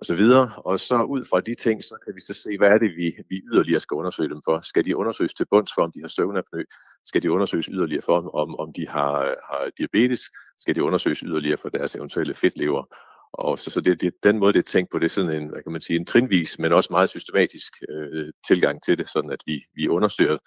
[0.00, 0.52] og så videre.
[0.56, 3.16] Og så ud fra de ting, så kan vi så se, hvad er det, vi,
[3.28, 4.60] vi yderligere skal undersøge dem for.
[4.60, 6.62] Skal de undersøges til bunds for, om de har søvnapnø?
[7.04, 9.18] Skal de undersøges yderligere for, om, om de har,
[9.50, 10.20] har diabetes?
[10.58, 12.84] Skal de undersøges yderligere for deres eventuelle fedtlever?
[13.32, 15.48] Og så, så det, det, den måde, det er tænkt på, det er sådan en,
[15.48, 19.30] hvad kan man sige, en trinvis, men også meget systematisk øh, tilgang til det, sådan
[19.30, 20.38] at vi, vi undersøger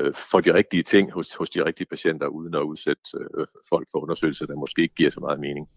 [0.00, 3.02] øh, for de rigtige ting hos, hos de rigtige patienter, uden at udsætte
[3.38, 5.68] øh, folk for undersøgelser, der måske ikke giver så meget mening.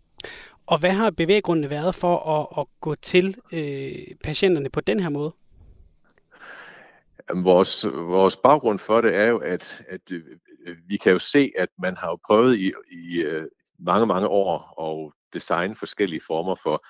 [0.66, 5.10] Og hvad har bevæggrundene været for at, at gå til øh, patienterne på den her
[5.10, 5.34] måde?
[7.36, 10.24] Vores, vores baggrund for det er jo, at, at øh,
[10.88, 13.48] vi kan jo se, at man har jo prøvet i, i øh,
[13.80, 16.86] mange, mange år at designe forskellige former for,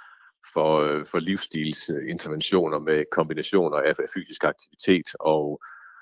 [0.54, 5.62] for, øh, for livsstilsinterventioner med kombinationer af, af fysisk aktivitet og,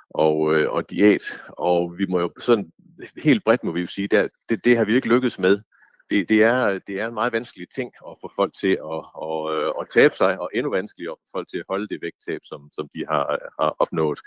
[0.10, 1.44] og, og diæt.
[1.50, 2.72] Og vi må jo sådan
[3.18, 5.62] helt bredt må vi jo sige, at det, det har vi ikke lykkedes med
[6.10, 9.40] det, det, er, det er en meget vanskelig ting at få folk til at, at,
[9.56, 12.40] at, at tabe sig, og endnu vanskeligere at få folk til at holde det vægttab,
[12.44, 14.20] som, som de har, har opnået.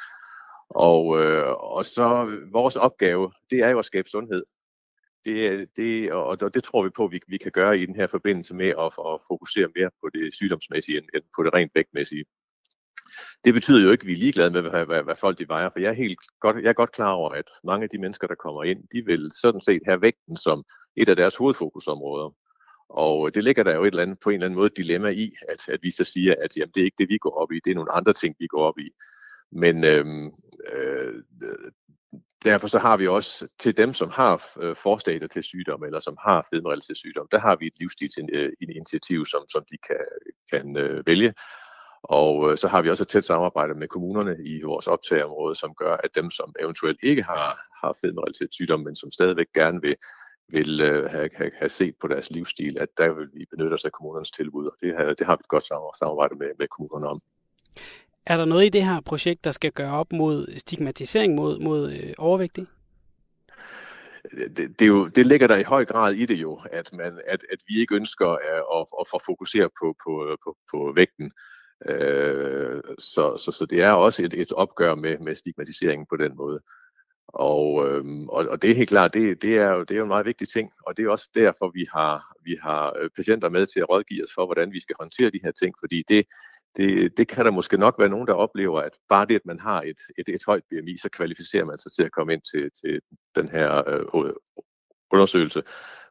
[0.69, 4.45] Og, øh, og så vores opgave, det er jo at skabe sundhed.
[5.25, 8.07] Det, det, og det tror vi på, at vi, vi kan gøre i den her
[8.07, 12.25] forbindelse med at, at fokusere mere på det sygdomsmæssige end på det rent vægtmæssige.
[13.45, 15.69] Det betyder jo ikke, at vi er ligeglade med, hvad, hvad, hvad folk de vejer,
[15.71, 18.27] for jeg er, helt godt, jeg er godt klar over, at mange af de mennesker,
[18.27, 20.65] der kommer ind, de vil sådan set have vægten som
[20.97, 22.35] et af deres hovedfokusområder.
[22.89, 25.33] Og det ligger der jo et eller andet, på en eller anden måde dilemma i,
[25.49, 27.61] at, at vi så siger, at jamen, det er ikke det, vi går op i,
[27.65, 28.91] det er nogle andre ting, vi går op i.
[29.53, 30.33] Men øhm,
[30.73, 31.23] øh,
[32.45, 36.17] derfor så har vi også til dem, som har øh, forstater til sygdom, eller som
[36.21, 40.05] har fedmerelateret sygdom, der har vi et livsstilsinitiativ, øh, som, som de kan,
[40.53, 41.35] kan øh, vælge.
[42.03, 45.75] Og øh, så har vi også et tæt samarbejde med kommunerne i vores optageområde, som
[45.75, 49.97] gør, at dem, som eventuelt ikke har, har fedmerelateret sygdom, men som stadigvæk gerne vil
[50.53, 53.85] vil øh, have, have, have set på deres livsstil, at der vil vi benytte os
[53.85, 55.65] af kommunernes tilbud, og det, har, det har vi et godt
[55.99, 57.21] samarbejde med, med kommunerne om.
[58.27, 61.93] Er der noget i det her projekt, der skal gøre op mod stigmatisering mod, mod
[61.93, 62.67] øh, overvægtige?
[64.57, 67.21] Det, det, er jo, det ligger der i høj grad i det jo, at, man,
[67.27, 68.39] at, at vi ikke ønsker at,
[68.75, 71.33] at, at, at fokusere på, på, på, på vægten.
[71.89, 76.37] Øh, så, så, så det er også et, et opgør med, med stigmatiseringen på den
[76.37, 76.61] måde.
[77.29, 80.03] Og, øhm, og, og det er helt klart, det, det, er jo, det er jo
[80.03, 83.49] en meget vigtig ting, og det er også derfor, vi har, vi har øh, patienter
[83.49, 86.27] med til at rådgive os for, hvordan vi skal håndtere de her ting, fordi det,
[86.77, 89.61] det, det kan der måske nok være nogen, der oplever, at bare det, at man
[89.61, 92.71] har et, et, et højt BMI, så kvalificerer man sig til at komme ind til,
[92.81, 93.01] til
[93.37, 94.33] den her øh,
[95.13, 95.63] undersøgelse.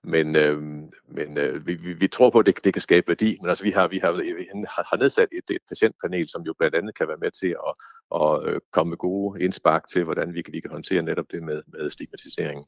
[0.04, 0.62] Men, øh,
[1.08, 3.38] men øh, vi, vi, vi tror på, at det, det kan skabe værdi.
[3.42, 6.76] Men altså, vi har, vi har, vi har nedsat et, et patientpanel, som jo blandt
[6.76, 7.74] andet kan være med til at,
[8.22, 11.44] at øh, komme med gode indspark til, hvordan vi kan, vi kan håndtere netop det
[11.44, 12.66] med, med stigmatisering.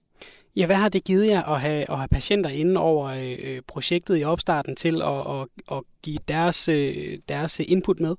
[0.55, 3.61] Ja, hvad har det givet jer at have, at have patienter inde over øh, øh
[3.67, 8.15] projektet i opstarten til at, at, at give deres, øh, deres input med?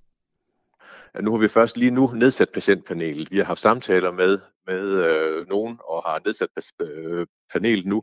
[1.22, 3.30] Nu har vi først lige nu nedsat patientpanelet.
[3.30, 6.48] Vi har haft samtaler med, med øh, nogen og har nedsat
[6.80, 8.02] øh, panelet nu.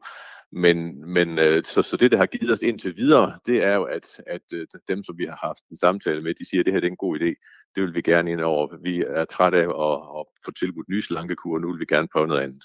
[0.52, 3.84] Men, men øh, så, så det, der har givet os indtil videre, det er jo,
[3.84, 6.74] at, at øh, dem, som vi har haft en samtale med, de siger, at det
[6.74, 7.32] her det er en god idé.
[7.76, 8.78] Det vil vi gerne ind over.
[8.84, 12.28] Vi er trætte af at, at få tilbudt nye slankekur, nu vil vi gerne prøve
[12.28, 12.64] noget andet.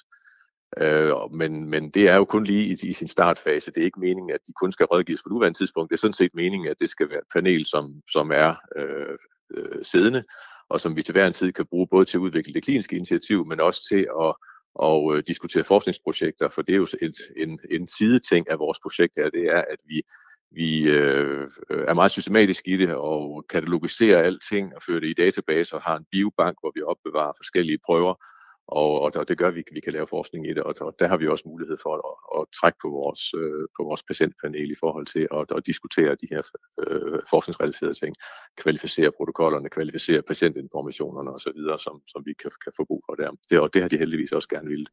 [0.81, 3.71] Øh, men, men det er jo kun lige i, i sin startfase.
[3.71, 5.91] Det er ikke meningen, at de kun skal rådgives på nuværende tidspunkt.
[5.91, 9.19] Det er sådan set meningen, at det skal være et panel, som, som er øh,
[9.55, 10.23] øh, siddende,
[10.69, 12.97] og som vi til hver en tid kan bruge både til at udvikle det kliniske
[12.97, 14.35] initiativ, men også til at
[14.79, 19.13] og øh, diskutere forskningsprojekter, for det er jo et, en, en sideting af vores projekt
[19.17, 20.03] her, det er, at vi,
[20.51, 25.77] vi øh, er meget systematiske i det og katalogiserer alting og fører det i database
[25.77, 28.15] og har en biobank, hvor vi opbevarer forskellige prøver,
[28.69, 31.09] og, og det gør, at vi, vi kan lave forskning i det, og, og der
[31.09, 34.81] har vi også mulighed for at, at trække på vores, øh, på vores patientpanel i
[34.81, 36.43] forhold til at, at diskutere de her
[36.87, 38.15] øh, forskningsrelaterede ting,
[38.57, 43.31] kvalificere protokollerne, kvalificere patientinformationerne osv., som, som vi kan, kan få brug for der.
[43.51, 44.87] Det, og det har de heldigvis også gerne ville.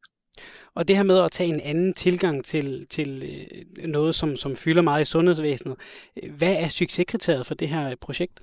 [0.74, 4.56] Og det her med at tage en anden tilgang til, til øh, noget, som, som
[4.56, 5.76] fylder meget i sundhedsvæsenet,
[6.22, 8.42] øh, hvad er succeskriteriet for det her projekt?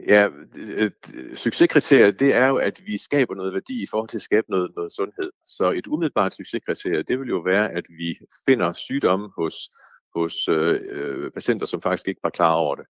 [0.00, 0.28] Ja,
[1.34, 4.72] succeskriteriet, det er jo, at vi skaber noget værdi i forhold til at skabe noget,
[4.76, 5.30] noget sundhed.
[5.46, 9.54] Så et umiddelbart succeskriterie, det vil jo være, at vi finder sygdomme hos,
[10.14, 12.84] hos øh, patienter, som faktisk ikke var klar over det.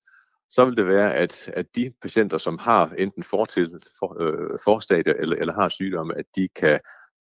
[0.50, 5.14] Så vil det være, at, at de patienter, som har enten fortil, for, øh, forstadier
[5.14, 6.80] eller, eller har sygdomme, at de kan,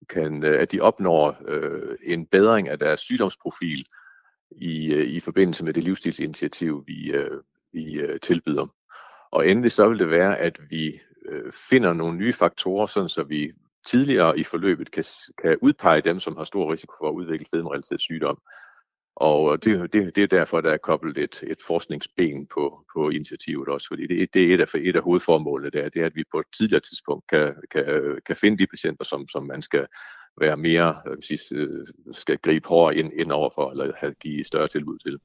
[0.09, 3.85] kan øh, at de opnår øh, en bedring af deres sygdomsprofil
[4.51, 7.41] i, øh, i forbindelse med det livsstilsinitiativ, vi, øh,
[7.73, 8.67] vi øh, tilbyder.
[9.35, 13.23] Og endelig så vil det være, at vi øh, finder nogle nye faktorer, sådan så
[13.23, 13.51] vi
[13.85, 15.03] tidligere i forløbet kan,
[15.41, 18.37] kan udpege dem, som har stor risiko for at udvikle fedmerelateret sygdom.
[19.15, 23.67] Og det, det, det er derfor, der er koblet et, et forskningsben på, på initiativet
[23.67, 26.23] også, fordi det, det er et af, et af hovedformålene der, det er, at vi
[26.31, 27.85] på et tidligere tidspunkt kan, kan,
[28.25, 29.85] kan finde de patienter, som, som man skal
[30.39, 34.97] være mere, sige, øh, skal gribe hårdere ind, ind overfor, eller have, give større tilbud
[34.97, 35.17] til.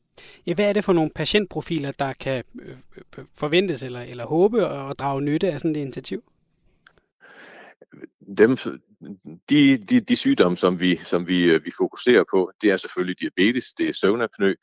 [0.47, 2.77] Ja, hvad er det for nogle patientprofiler, der kan øh,
[3.19, 6.23] øh, forventes eller, eller håbe at drage nytte af sådan et initiativ?
[8.39, 8.57] Dem,
[9.51, 13.73] de, de, de sygdomme, som vi, som vi, vi fokuserer på, det er selvfølgelig diabetes,
[13.73, 14.55] det er søvnapnø,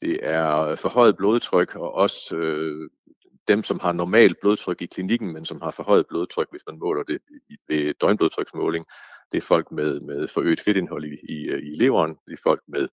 [0.00, 2.90] det er forhøjet blodtryk, og også øh,
[3.48, 7.02] dem, som har normalt blodtryk i klinikken, men som har forhøjet blodtryk, hvis man måler
[7.02, 7.18] det
[7.68, 8.84] ved døgnblodtryksmåling,
[9.32, 12.62] det er folk med, med forøget fedtindhold i, i, øh, i leveren, det er folk
[12.68, 12.88] med,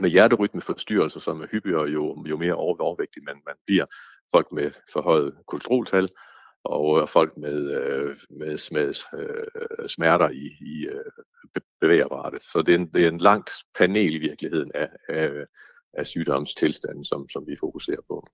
[0.00, 3.86] med hjerterytmeforstyrrelser, som er hyppigere, jo, jo mere overvægtig man, man bliver,
[4.34, 6.08] folk med forhøjet kolesteroltal,
[6.64, 11.04] og øh, folk med, øh, med, med øh, smerter i, i øh,
[11.80, 12.42] bevægeapparatet.
[12.42, 15.30] Så det er, en, det er en langt panel i virkeligheden af, af,
[15.94, 18.26] af sygdomstilstanden, som, som vi fokuserer på.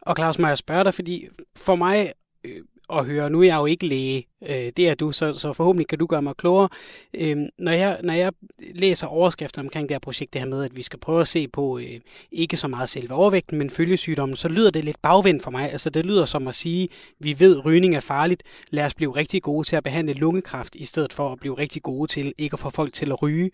[0.00, 2.12] Og Claus, må jeg spørge dig, fordi for mig
[2.44, 2.62] øh,
[2.92, 3.30] at høre.
[3.30, 6.06] Nu er jeg jo ikke læge, øh, det er du, så, så forhåbentlig kan du
[6.06, 6.68] gøre mig klogere.
[7.14, 10.76] Øh, når, jeg, når jeg læser overskrifter omkring det her projekt, det her med, at
[10.76, 12.00] vi skal prøve at se på øh,
[12.32, 15.72] ikke så meget selve overvægten, men følgesygdommen, så lyder det lidt bagvendt for mig.
[15.72, 16.88] Altså det lyder som at sige,
[17.20, 20.84] vi ved, rygning er farligt, lad os blive rigtig gode til at behandle lungekræft, i
[20.84, 23.50] stedet for at blive rigtig gode til ikke at få folk til at ryge.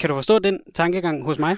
[0.00, 1.56] Kan du forstå den tankegang hos mig?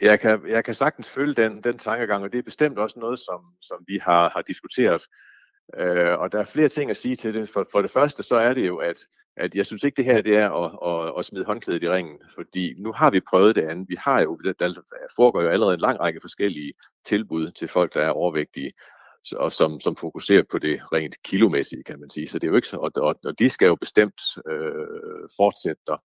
[0.00, 3.18] Jeg kan, jeg kan sagtens følge den, den tankegang, og det er bestemt også noget,
[3.18, 5.02] som, som vi har, har diskuteret
[5.76, 7.48] Øh, og der er flere ting at sige til det.
[7.48, 8.96] For, for det første, så er det jo, at,
[9.36, 10.70] at jeg synes ikke, det her det er at,
[11.08, 13.88] at, at smide håndklædet i ringen, fordi nu har vi prøvet det andet.
[13.88, 14.80] Vi har jo, der
[15.16, 16.72] foregår jo allerede en lang række forskellige
[17.06, 18.72] tilbud til folk, der er overvægtige,
[19.36, 22.28] og som, som fokuserer på det rent kilomæssige, kan man sige.
[22.28, 25.96] Så det er jo ikke, og, og, og de skal jo bestemt øh, fortsætte der.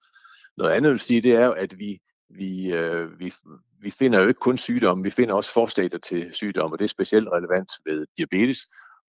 [0.57, 1.99] Noget andet vil sige, det er jo, at vi,
[2.30, 3.34] vi, øh, vi,
[3.82, 6.89] vi finder jo ikke kun sygdomme, vi finder også forstadier til sygdomme, og det er
[6.89, 8.59] specielt relevant ved diabetes,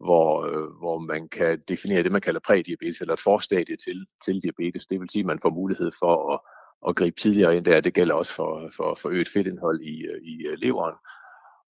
[0.05, 4.43] hvor, øh, hvor man kan definere det, man kalder prædiabetes, eller et forstadie til, til
[4.43, 4.87] diabetes.
[4.87, 6.41] Det vil sige, at man får mulighed for at,
[6.89, 7.81] at gribe tidligere ind der.
[7.81, 10.95] Det gælder også for, for, for øget fedtindhold i, øh, i øh, leveren.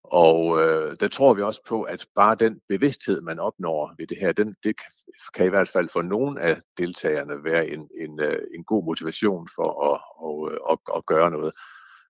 [0.05, 4.19] Og øh, der tror vi også på, at bare den bevidsthed, man opnår ved det
[4.19, 4.93] her, den, det kan,
[5.35, 9.49] kan i hvert fald for nogle af deltagerne være en, en, øh, en god motivation
[9.55, 11.53] for at, at, at, at gøre noget.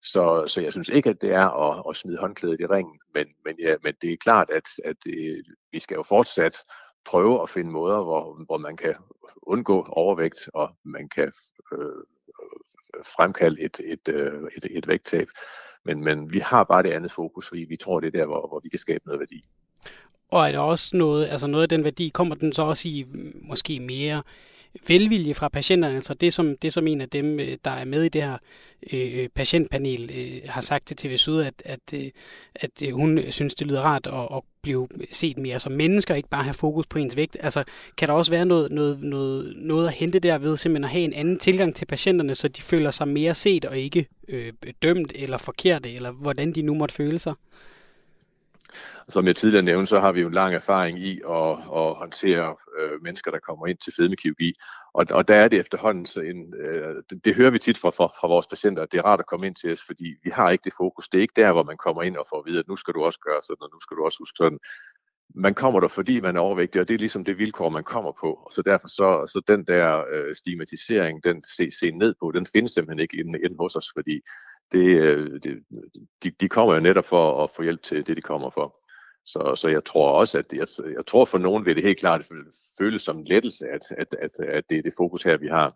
[0.05, 3.27] Så, så jeg synes ikke, at det er at, at smide håndklædet i ringen, men,
[3.45, 5.43] men, ja, men det er klart, at, at det,
[5.73, 6.57] vi skal jo fortsat
[7.05, 8.95] prøve at finde måder, hvor, hvor man kan
[9.43, 11.33] undgå overvægt, og man kan
[11.73, 12.03] øh,
[12.43, 15.29] øh, fremkalde et, et, øh, et, et vægttab.
[15.85, 18.49] Men, men vi har bare det andet fokus, fordi vi tror, det er der, hvor,
[18.49, 19.45] hvor vi kan skabe noget værdi.
[20.31, 23.07] Og er der også noget, altså noget af den værdi, kommer den så også i
[23.49, 24.23] måske mere
[24.89, 28.03] velvilje fra patienterne, altså det som, det som en af dem, øh, der er med
[28.03, 28.39] i det her
[28.93, 32.11] øh, øh patientpanel, øh, har sagt til TV Syd, at, at, øh,
[32.55, 36.29] at øh, hun synes, det lyder rart at, at blive set mere som mennesker, ikke
[36.29, 37.37] bare have fokus på ens vægt.
[37.41, 37.65] Altså,
[37.97, 41.13] kan der også være noget, noget, noget, noget at hente derved, simpelthen at have en
[41.13, 44.53] anden tilgang til patienterne, så de føler sig mere set og ikke øh,
[44.83, 47.35] dømt eller forkerte, eller hvordan de nu måtte føle sig?
[49.09, 52.57] Som jeg tidligere nævnte, så har vi jo en lang erfaring i at, at håndtere
[52.79, 54.55] øh, mennesker, der kommer ind til fedmekirurgi.
[54.95, 57.91] Og, og der er det efterhånden, så en, øh, det, det hører vi tit fra,
[57.91, 60.31] fra, fra vores patienter, at det er rart at komme ind til os, fordi vi
[60.31, 61.09] har ikke det fokus.
[61.09, 62.95] Det er ikke der, hvor man kommer ind og får at vide, at nu skal
[62.95, 64.59] du også gøre sådan, og nu skal du også huske sådan.
[65.35, 68.13] Man kommer der, fordi man er overvægtig, og det er ligesom det vilkår, man kommer
[68.21, 68.31] på.
[68.33, 72.47] Og så derfor så, så den der øh, stigmatisering, den se, se ned på, den
[72.47, 74.21] findes simpelthen ikke inden, inden hos os, fordi
[74.73, 75.63] det, øh, det,
[76.23, 78.84] de, de kommer jo netop for at få hjælp til det, de kommer for.
[79.27, 80.67] Så, så jeg tror også, at jeg,
[80.97, 82.27] jeg tror for nogen vil det helt klart
[82.79, 85.75] føles som en lettelse, at, at, at, at det er det fokus her, vi har.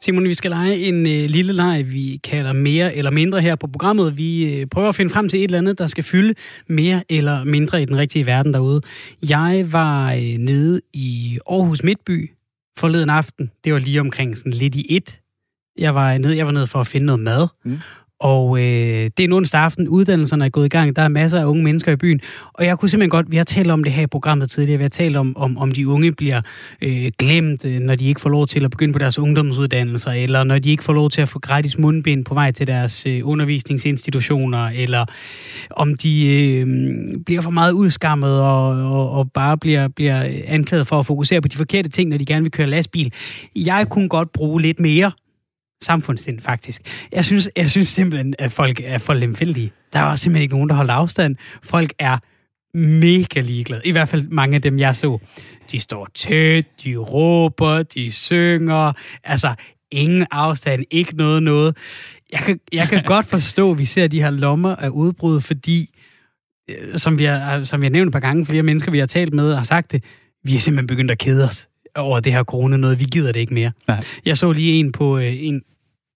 [0.00, 3.66] Simon, vi skal lege en øh, lille leg, vi kalder mere eller mindre her på
[3.66, 4.16] programmet.
[4.16, 6.34] Vi øh, prøver at finde frem til et eller andet, der skal fylde
[6.66, 8.80] mere eller mindre i den rigtige verden derude.
[9.28, 12.30] Jeg var øh, nede i Aarhus Midtby
[12.78, 13.50] forleden aften.
[13.64, 15.20] Det var lige omkring sådan lidt i et.
[15.78, 17.48] Jeg var nede, jeg var nede for at finde noget mad.
[17.64, 17.78] Mm.
[18.20, 21.44] Og øh, det er en aften, uddannelserne er gået i gang, der er masser af
[21.44, 22.20] unge mennesker i byen,
[22.52, 24.84] og jeg kunne simpelthen godt, vi har talt om det her i programmet tidligere, vi
[24.84, 26.40] har talt om, om, om de unge bliver
[26.82, 30.44] øh, glemt, øh, når de ikke får lov til at begynde på deres ungdomsuddannelser, eller
[30.44, 33.20] når de ikke får lov til at få gratis mundbind på vej til deres øh,
[33.24, 35.04] undervisningsinstitutioner, eller
[35.70, 36.66] om de øh,
[37.26, 41.48] bliver for meget udskammet og, og, og bare bliver, bliver anklaget for at fokusere på
[41.48, 43.12] de forkerte ting, når de gerne vil køre lastbil.
[43.56, 45.12] Jeg kunne godt bruge lidt mere
[45.82, 46.82] samfundssind, faktisk.
[47.12, 49.72] Jeg synes, jeg synes simpelthen, at folk er for lemfældige.
[49.92, 51.36] Der er også simpelthen ikke nogen, der holder afstand.
[51.62, 52.18] Folk er
[52.74, 53.82] mega ligeglade.
[53.84, 55.18] I hvert fald mange af dem, jeg så.
[55.72, 58.92] De står tæt, de råber, de synger.
[59.24, 59.54] Altså,
[59.90, 61.76] ingen afstand, ikke noget noget.
[62.32, 65.90] Jeg kan, jeg kan godt forstå, at vi ser de her lommer af udbrud, fordi,
[66.70, 69.06] øh, som vi, har, som vi har nævnt et par gange, flere mennesker, vi har
[69.06, 70.04] talt med, har sagt det,
[70.44, 73.00] vi er simpelthen begyndt at kede os over det her corona noget.
[73.00, 73.72] Vi gider det ikke mere.
[73.88, 74.04] Nej.
[74.24, 75.62] Jeg så lige en på øh, en,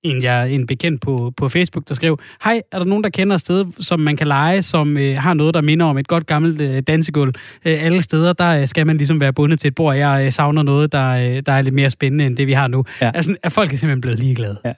[0.03, 3.35] en, jeg, en bekendt på, på Facebook, der skrev, Hej, er der nogen, der kender
[3.35, 6.27] et sted, som man kan lege, som øh, har noget, der minder om et godt
[6.27, 7.35] gammelt øh, dansegulv?
[7.65, 9.97] Øh, alle steder, der øh, skal man ligesom være bundet til et bord.
[9.97, 12.69] Jeg øh, savner noget, der, øh, der er lidt mere spændende, end det vi har
[12.69, 12.85] nu.
[13.01, 13.11] Ja.
[13.15, 14.59] Altså, at folk er simpelthen blevet ligeglade.
[14.65, 14.73] Ja.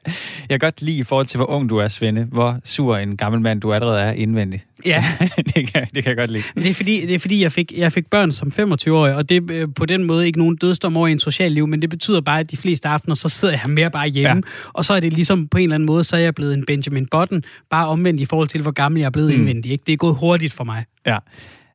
[0.49, 3.17] Jeg kan godt lide i forhold til, hvor ung du er, Svende, hvor sur en
[3.17, 4.65] gammel mand du allerede er indvendigt.
[4.87, 5.05] Ja.
[5.55, 6.43] det, kan, det kan jeg godt lide.
[6.55, 9.37] Det er fordi, det er fordi jeg, fik, jeg fik børn som 25-årig, og det
[9.37, 11.91] er øh, på den måde ikke nogen dødsdom over i en social liv, men det
[11.91, 14.71] betyder bare, at de fleste aftener, så sidder jeg mere bare hjemme, ja.
[14.73, 16.65] og så er det ligesom på en eller anden måde, så er jeg blevet en
[16.67, 19.39] Benjamin Button, bare omvendt i forhold til, hvor gammel jeg er blevet mm.
[19.39, 19.73] indvendig.
[19.73, 19.85] Ikke?
[19.87, 20.85] Det er gået hurtigt for mig.
[21.07, 21.19] Ja,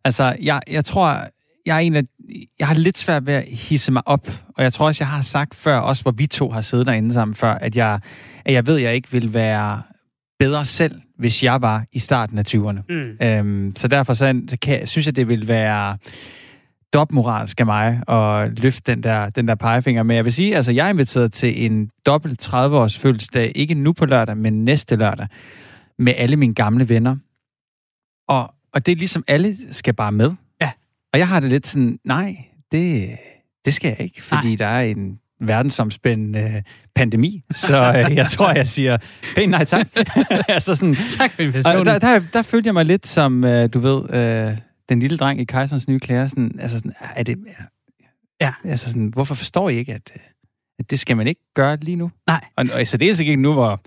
[0.03, 1.27] altså jeg, jeg tror,
[1.65, 2.03] jeg er en af,
[2.59, 4.27] jeg har lidt svært ved at hisse mig op,
[4.57, 7.13] og jeg tror også, jeg har sagt før, også hvor vi to har siddet derinde
[7.13, 7.99] sammen før, at jeg,
[8.45, 9.81] at jeg ved, at jeg ikke vil være
[10.39, 12.81] bedre selv, hvis jeg var i starten af 20'erne.
[12.89, 13.25] Mm.
[13.27, 15.97] Øhm, så derfor så, så kan, synes jeg, det vil være
[16.93, 20.03] dobbeltmoralsk af mig at løfte den der, den der pegefinger.
[20.03, 23.93] Men jeg vil sige, altså jeg er inviteret til en dobbelt 30-års fødselsdag, ikke nu
[23.93, 25.27] på lørdag, men næste lørdag,
[25.99, 27.15] med alle mine gamle venner.
[28.27, 30.31] Og, og det er ligesom, alle skal bare med.
[30.61, 30.71] Ja.
[31.13, 32.37] Og jeg har det lidt sådan, nej,
[32.71, 33.09] det,
[33.65, 34.55] det skal jeg ikke, fordi nej.
[34.55, 36.63] der er en verdensomspændende
[36.95, 37.43] pandemi.
[37.51, 38.97] Så øh, jeg tror, jeg siger
[39.35, 39.87] pænt nej tak.
[40.47, 41.85] altså sådan, tak for invitationen.
[41.85, 44.57] Der, der, der følte jeg mig lidt som, øh, du ved, øh,
[44.89, 46.27] den lille dreng i Kejserens nye klæder.
[46.27, 47.37] Sådan, altså sådan, er det...
[48.41, 48.53] Ja.
[48.63, 50.11] Altså sådan, hvorfor forstår I ikke, at,
[50.79, 52.11] at det skal man ikke gøre lige nu?
[52.27, 52.45] Nej.
[52.55, 53.81] Og, og så det er ikke nu, hvor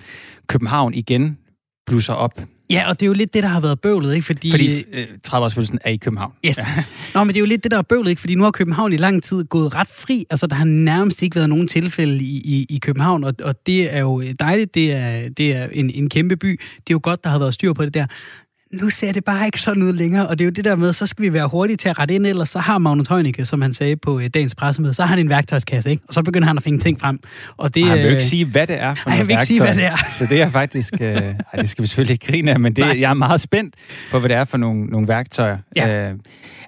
[0.46, 1.38] København igen
[1.86, 2.40] blusser op.
[2.70, 4.26] Ja, og det er jo lidt det, der har været bøvlet, ikke?
[4.26, 6.32] Fordi, fordi øh, 30-årsfølelsen er i København.
[6.46, 6.58] Yes.
[6.58, 6.84] Ja.
[7.14, 8.20] Nå, men det er jo lidt det, der er bøvlet, ikke?
[8.20, 10.24] Fordi nu har København i lang tid gået ret fri.
[10.30, 13.94] Altså, der har nærmest ikke været nogen tilfælde i, i, i København, og, og det
[13.94, 14.74] er jo dejligt.
[14.74, 16.60] Det er, det er en, en kæmpe by.
[16.76, 18.06] Det er jo godt, der har været styr på det der
[18.72, 20.92] nu ser det bare ikke sådan ud længere, og det er jo det der med,
[20.92, 23.62] så skal vi være hurtige til at rette ind, ellers så har Magnus Heunicke, som
[23.62, 26.02] han sagde på øh, dagens pressemøde, så har han en værktøjskasse, ikke?
[26.08, 27.20] Og så begynder han at finde ting frem.
[27.56, 29.46] Og det, han vil jo ikke sige, hvad det er for nej, han vil ikke
[29.46, 29.96] sige, hvad det er.
[30.10, 33.00] Så det er faktisk, øh, ej, det skal vi selvfølgelig ikke grine af, men det,
[33.00, 33.74] jeg er meget spændt
[34.10, 35.58] på, hvad det er for nogle, nogle værktøjer.
[35.76, 36.10] Ja.
[36.10, 36.14] Øh,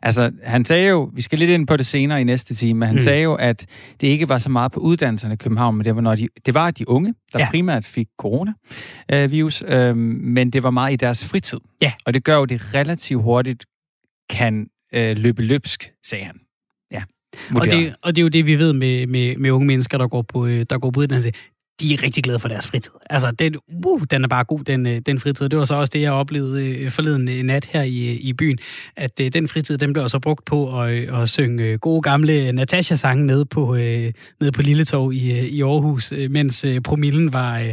[0.04, 2.86] Altså, han sagde jo, vi skal lidt ind på det senere i næste time, men
[2.86, 3.02] han mm.
[3.02, 3.66] sagde jo, at
[4.00, 6.54] det ikke var så meget på uddannelserne i København, men det var, når de, det
[6.54, 7.50] var de unge, der ja.
[7.50, 11.58] primært fik coronavirus, øh, men det var meget i deres fritid.
[11.82, 11.92] Ja.
[12.06, 13.66] Og det gør jo, det relativt hurtigt
[14.30, 16.40] kan øh, løbe løbsk, sagde han.
[16.90, 17.02] Ja.
[17.56, 20.08] Og det, og det er jo det, vi ved med, med, med unge mennesker, der
[20.08, 21.32] går på, øh, der går på uddannelse
[21.80, 22.92] de er rigtig glade for deres fritid.
[23.10, 23.54] Altså, den,
[23.86, 25.48] uh, den er bare god, den, øh, den fritid.
[25.48, 28.58] Det var så også det, jeg oplevede øh, forleden nat her i, i byen,
[28.96, 33.46] at den fritid, den blev også brugt på at, at synge gode gamle Natasha-sange nede
[33.46, 33.74] på,
[34.40, 37.72] nede på Lilletov i, i Aarhus, mens promillen var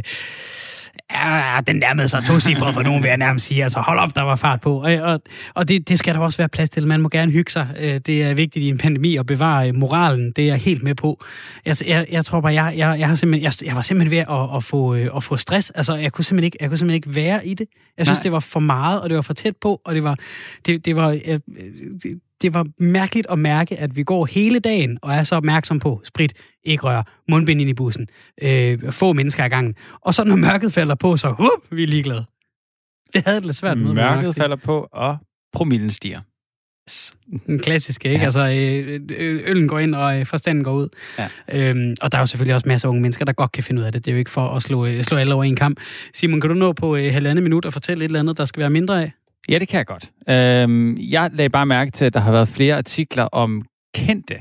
[1.14, 3.62] ja, den nærmede sig to cifre for nogen, vil jeg nærmest sige.
[3.62, 4.82] Altså, hold op, der var fart på.
[4.82, 5.20] Og, og,
[5.54, 6.86] og det, det skal der også være plads til.
[6.86, 7.68] Man må gerne hygge sig.
[7.80, 10.32] Øh, det er vigtigt i en pandemi at bevare moralen.
[10.32, 11.24] Det er jeg helt med på.
[11.66, 14.18] Jeg, jeg, jeg tror bare, jeg, jeg, jeg, har simpelthen, jeg, jeg var simpelthen ved
[14.18, 15.70] at, at, få, øh, at få stress.
[15.70, 17.66] Altså, jeg kunne, simpelthen ikke, jeg kunne simpelthen ikke være i det.
[17.98, 18.22] Jeg synes, Nej.
[18.22, 20.16] det var for meget, og det var for tæt på, og det var...
[20.66, 21.40] Det, det var jeg,
[22.02, 25.78] det, det var mærkeligt at mærke, at vi går hele dagen og er så opmærksom
[25.78, 26.32] på sprit,
[26.64, 28.08] ikke rør, mundbind ind i bussen,
[28.42, 29.74] øh, få mennesker i gangen.
[30.00, 32.24] Og så når mørket falder på, så hup, vi er ligeglade.
[33.14, 33.92] Det havde det lidt svært med.
[33.92, 35.16] Mørket falder på, og
[35.52, 36.20] promillen stiger.
[37.46, 38.18] Den klassiske, ikke?
[38.18, 38.24] Ja.
[38.24, 38.40] Altså,
[39.18, 40.88] øh, øllen går ind, og øh, forstanden går ud.
[41.18, 41.28] Ja.
[41.52, 43.80] Øhm, og der er jo selvfølgelig også masser af unge mennesker, der godt kan finde
[43.80, 44.04] ud af det.
[44.04, 45.80] Det er jo ikke for at slå, slå alle over en kamp.
[46.14, 48.60] Simon, kan du nå på øh, halvandet minut og fortælle et eller andet, der skal
[48.60, 49.12] være mindre af?
[49.48, 50.10] Ja, det kan jeg godt.
[50.28, 53.62] Øhm, jeg lagde bare mærke til, at der har været flere artikler om
[53.94, 54.34] kendte,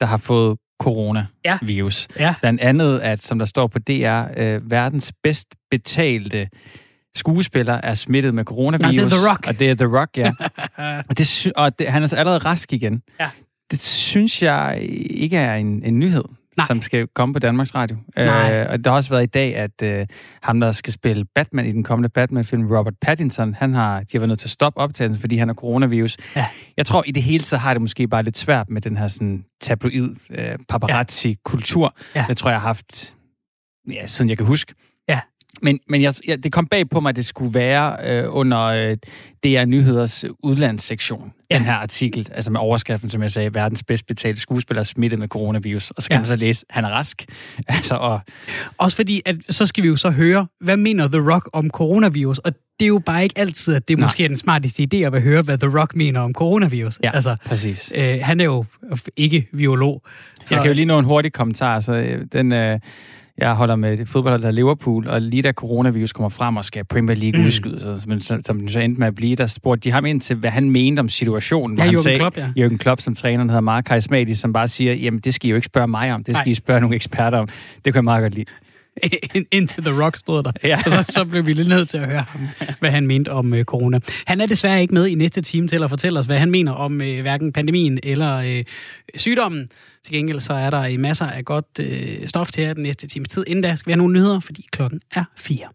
[0.00, 2.08] der har fået coronavirus.
[2.16, 2.24] Ja.
[2.24, 2.34] Ja.
[2.40, 6.48] Blandt andet, at som der står på DR, øh, verdens bedst betalte
[7.14, 8.96] skuespiller er smittet med coronavirus.
[8.96, 9.46] Nej, det er The Rock.
[9.46, 10.32] Og det er The Rock, ja.
[11.08, 13.02] og det, og det, han er så allerede rask igen.
[13.20, 13.30] Ja.
[13.70, 14.78] Det synes jeg
[15.10, 16.24] ikke er en, en nyhed.
[16.56, 16.66] Nej.
[16.66, 17.96] som skal komme på Danmarks Radio.
[18.18, 18.26] Øh,
[18.70, 20.06] og der har også været i dag, at øh,
[20.42, 24.18] ham, der skal spille Batman i den kommende Batman-film, Robert Pattinson, han har, de har
[24.18, 26.16] været nødt til at stoppe optagelsen, fordi han har coronavirus.
[26.36, 26.46] Ja.
[26.76, 29.08] Jeg tror, i det hele så har det måske bare lidt svært med den her
[29.08, 31.94] sådan, tabloid øh, paparazzi-kultur.
[32.14, 32.24] Ja.
[32.28, 33.14] Det tror jeg har haft,
[33.90, 34.74] ja, siden jeg kan huske.
[35.62, 38.60] Men, men jeg, jeg, det kom bag på mig, at det skulle være øh, under
[38.60, 38.96] øh,
[39.44, 41.58] DR Nyheders udlandssektion, ja.
[41.58, 45.28] den her artikel, altså med overskriften, som jeg sagde, verdens bedst betalte skuespiller smittet med
[45.28, 45.90] coronavirus.
[45.90, 46.20] Og så kan ja.
[46.20, 47.24] man så læse, han er rask.
[47.68, 48.20] altså, og...
[48.78, 52.38] Også fordi, at så skal vi jo så høre, hvad mener The Rock om coronavirus?
[52.38, 54.06] Og det er jo bare ikke altid, at det er Nej.
[54.06, 57.00] måske den smarteste idé at høre, hvad The Rock mener om coronavirus.
[57.04, 57.92] Ja, altså, præcis.
[57.96, 58.64] Øh, han er jo
[59.16, 60.02] ikke biolog.
[60.44, 60.54] Så...
[60.54, 61.80] Jeg kan jo lige nå en hurtig kommentar.
[61.80, 62.52] Så øh, den...
[62.52, 62.78] Øh,
[63.38, 67.16] jeg holder med fodbold, der Liverpool, og lige da coronavirus kommer frem og skal Premier
[67.16, 67.46] League mm.
[67.46, 70.36] udskydes, men som, som så endte med at blive, der spurgte de ham ind til,
[70.36, 71.78] hvad han mente om situationen.
[71.78, 72.48] Ja, han Jürgen Klopp, ja.
[72.58, 75.56] Jürgen Klopp, som træneren hedder meget karismatisk, som bare siger, jamen det skal I jo
[75.56, 76.52] ikke spørge mig om, det skal Nej.
[76.52, 77.48] I spørge nogle eksperter om.
[77.84, 78.46] Det kan jeg meget godt lide.
[79.52, 80.52] indtil The Rock stod der.
[80.64, 80.82] Ja.
[80.86, 82.48] Og så, så blev vi lidt nødt til at høre ham,
[82.80, 84.00] hvad han mente om øh, corona.
[84.26, 86.72] Han er desværre ikke med i næste time til at fortælle os, hvad han mener
[86.72, 88.64] om øh, hverken pandemien eller øh,
[89.14, 89.68] sygdommen.
[90.04, 93.28] Til gengæld så er der masser af godt øh, stof til jer den næste times
[93.28, 93.44] tid.
[93.46, 95.66] Inden da skal vi have nogle nyheder, fordi klokken er fire.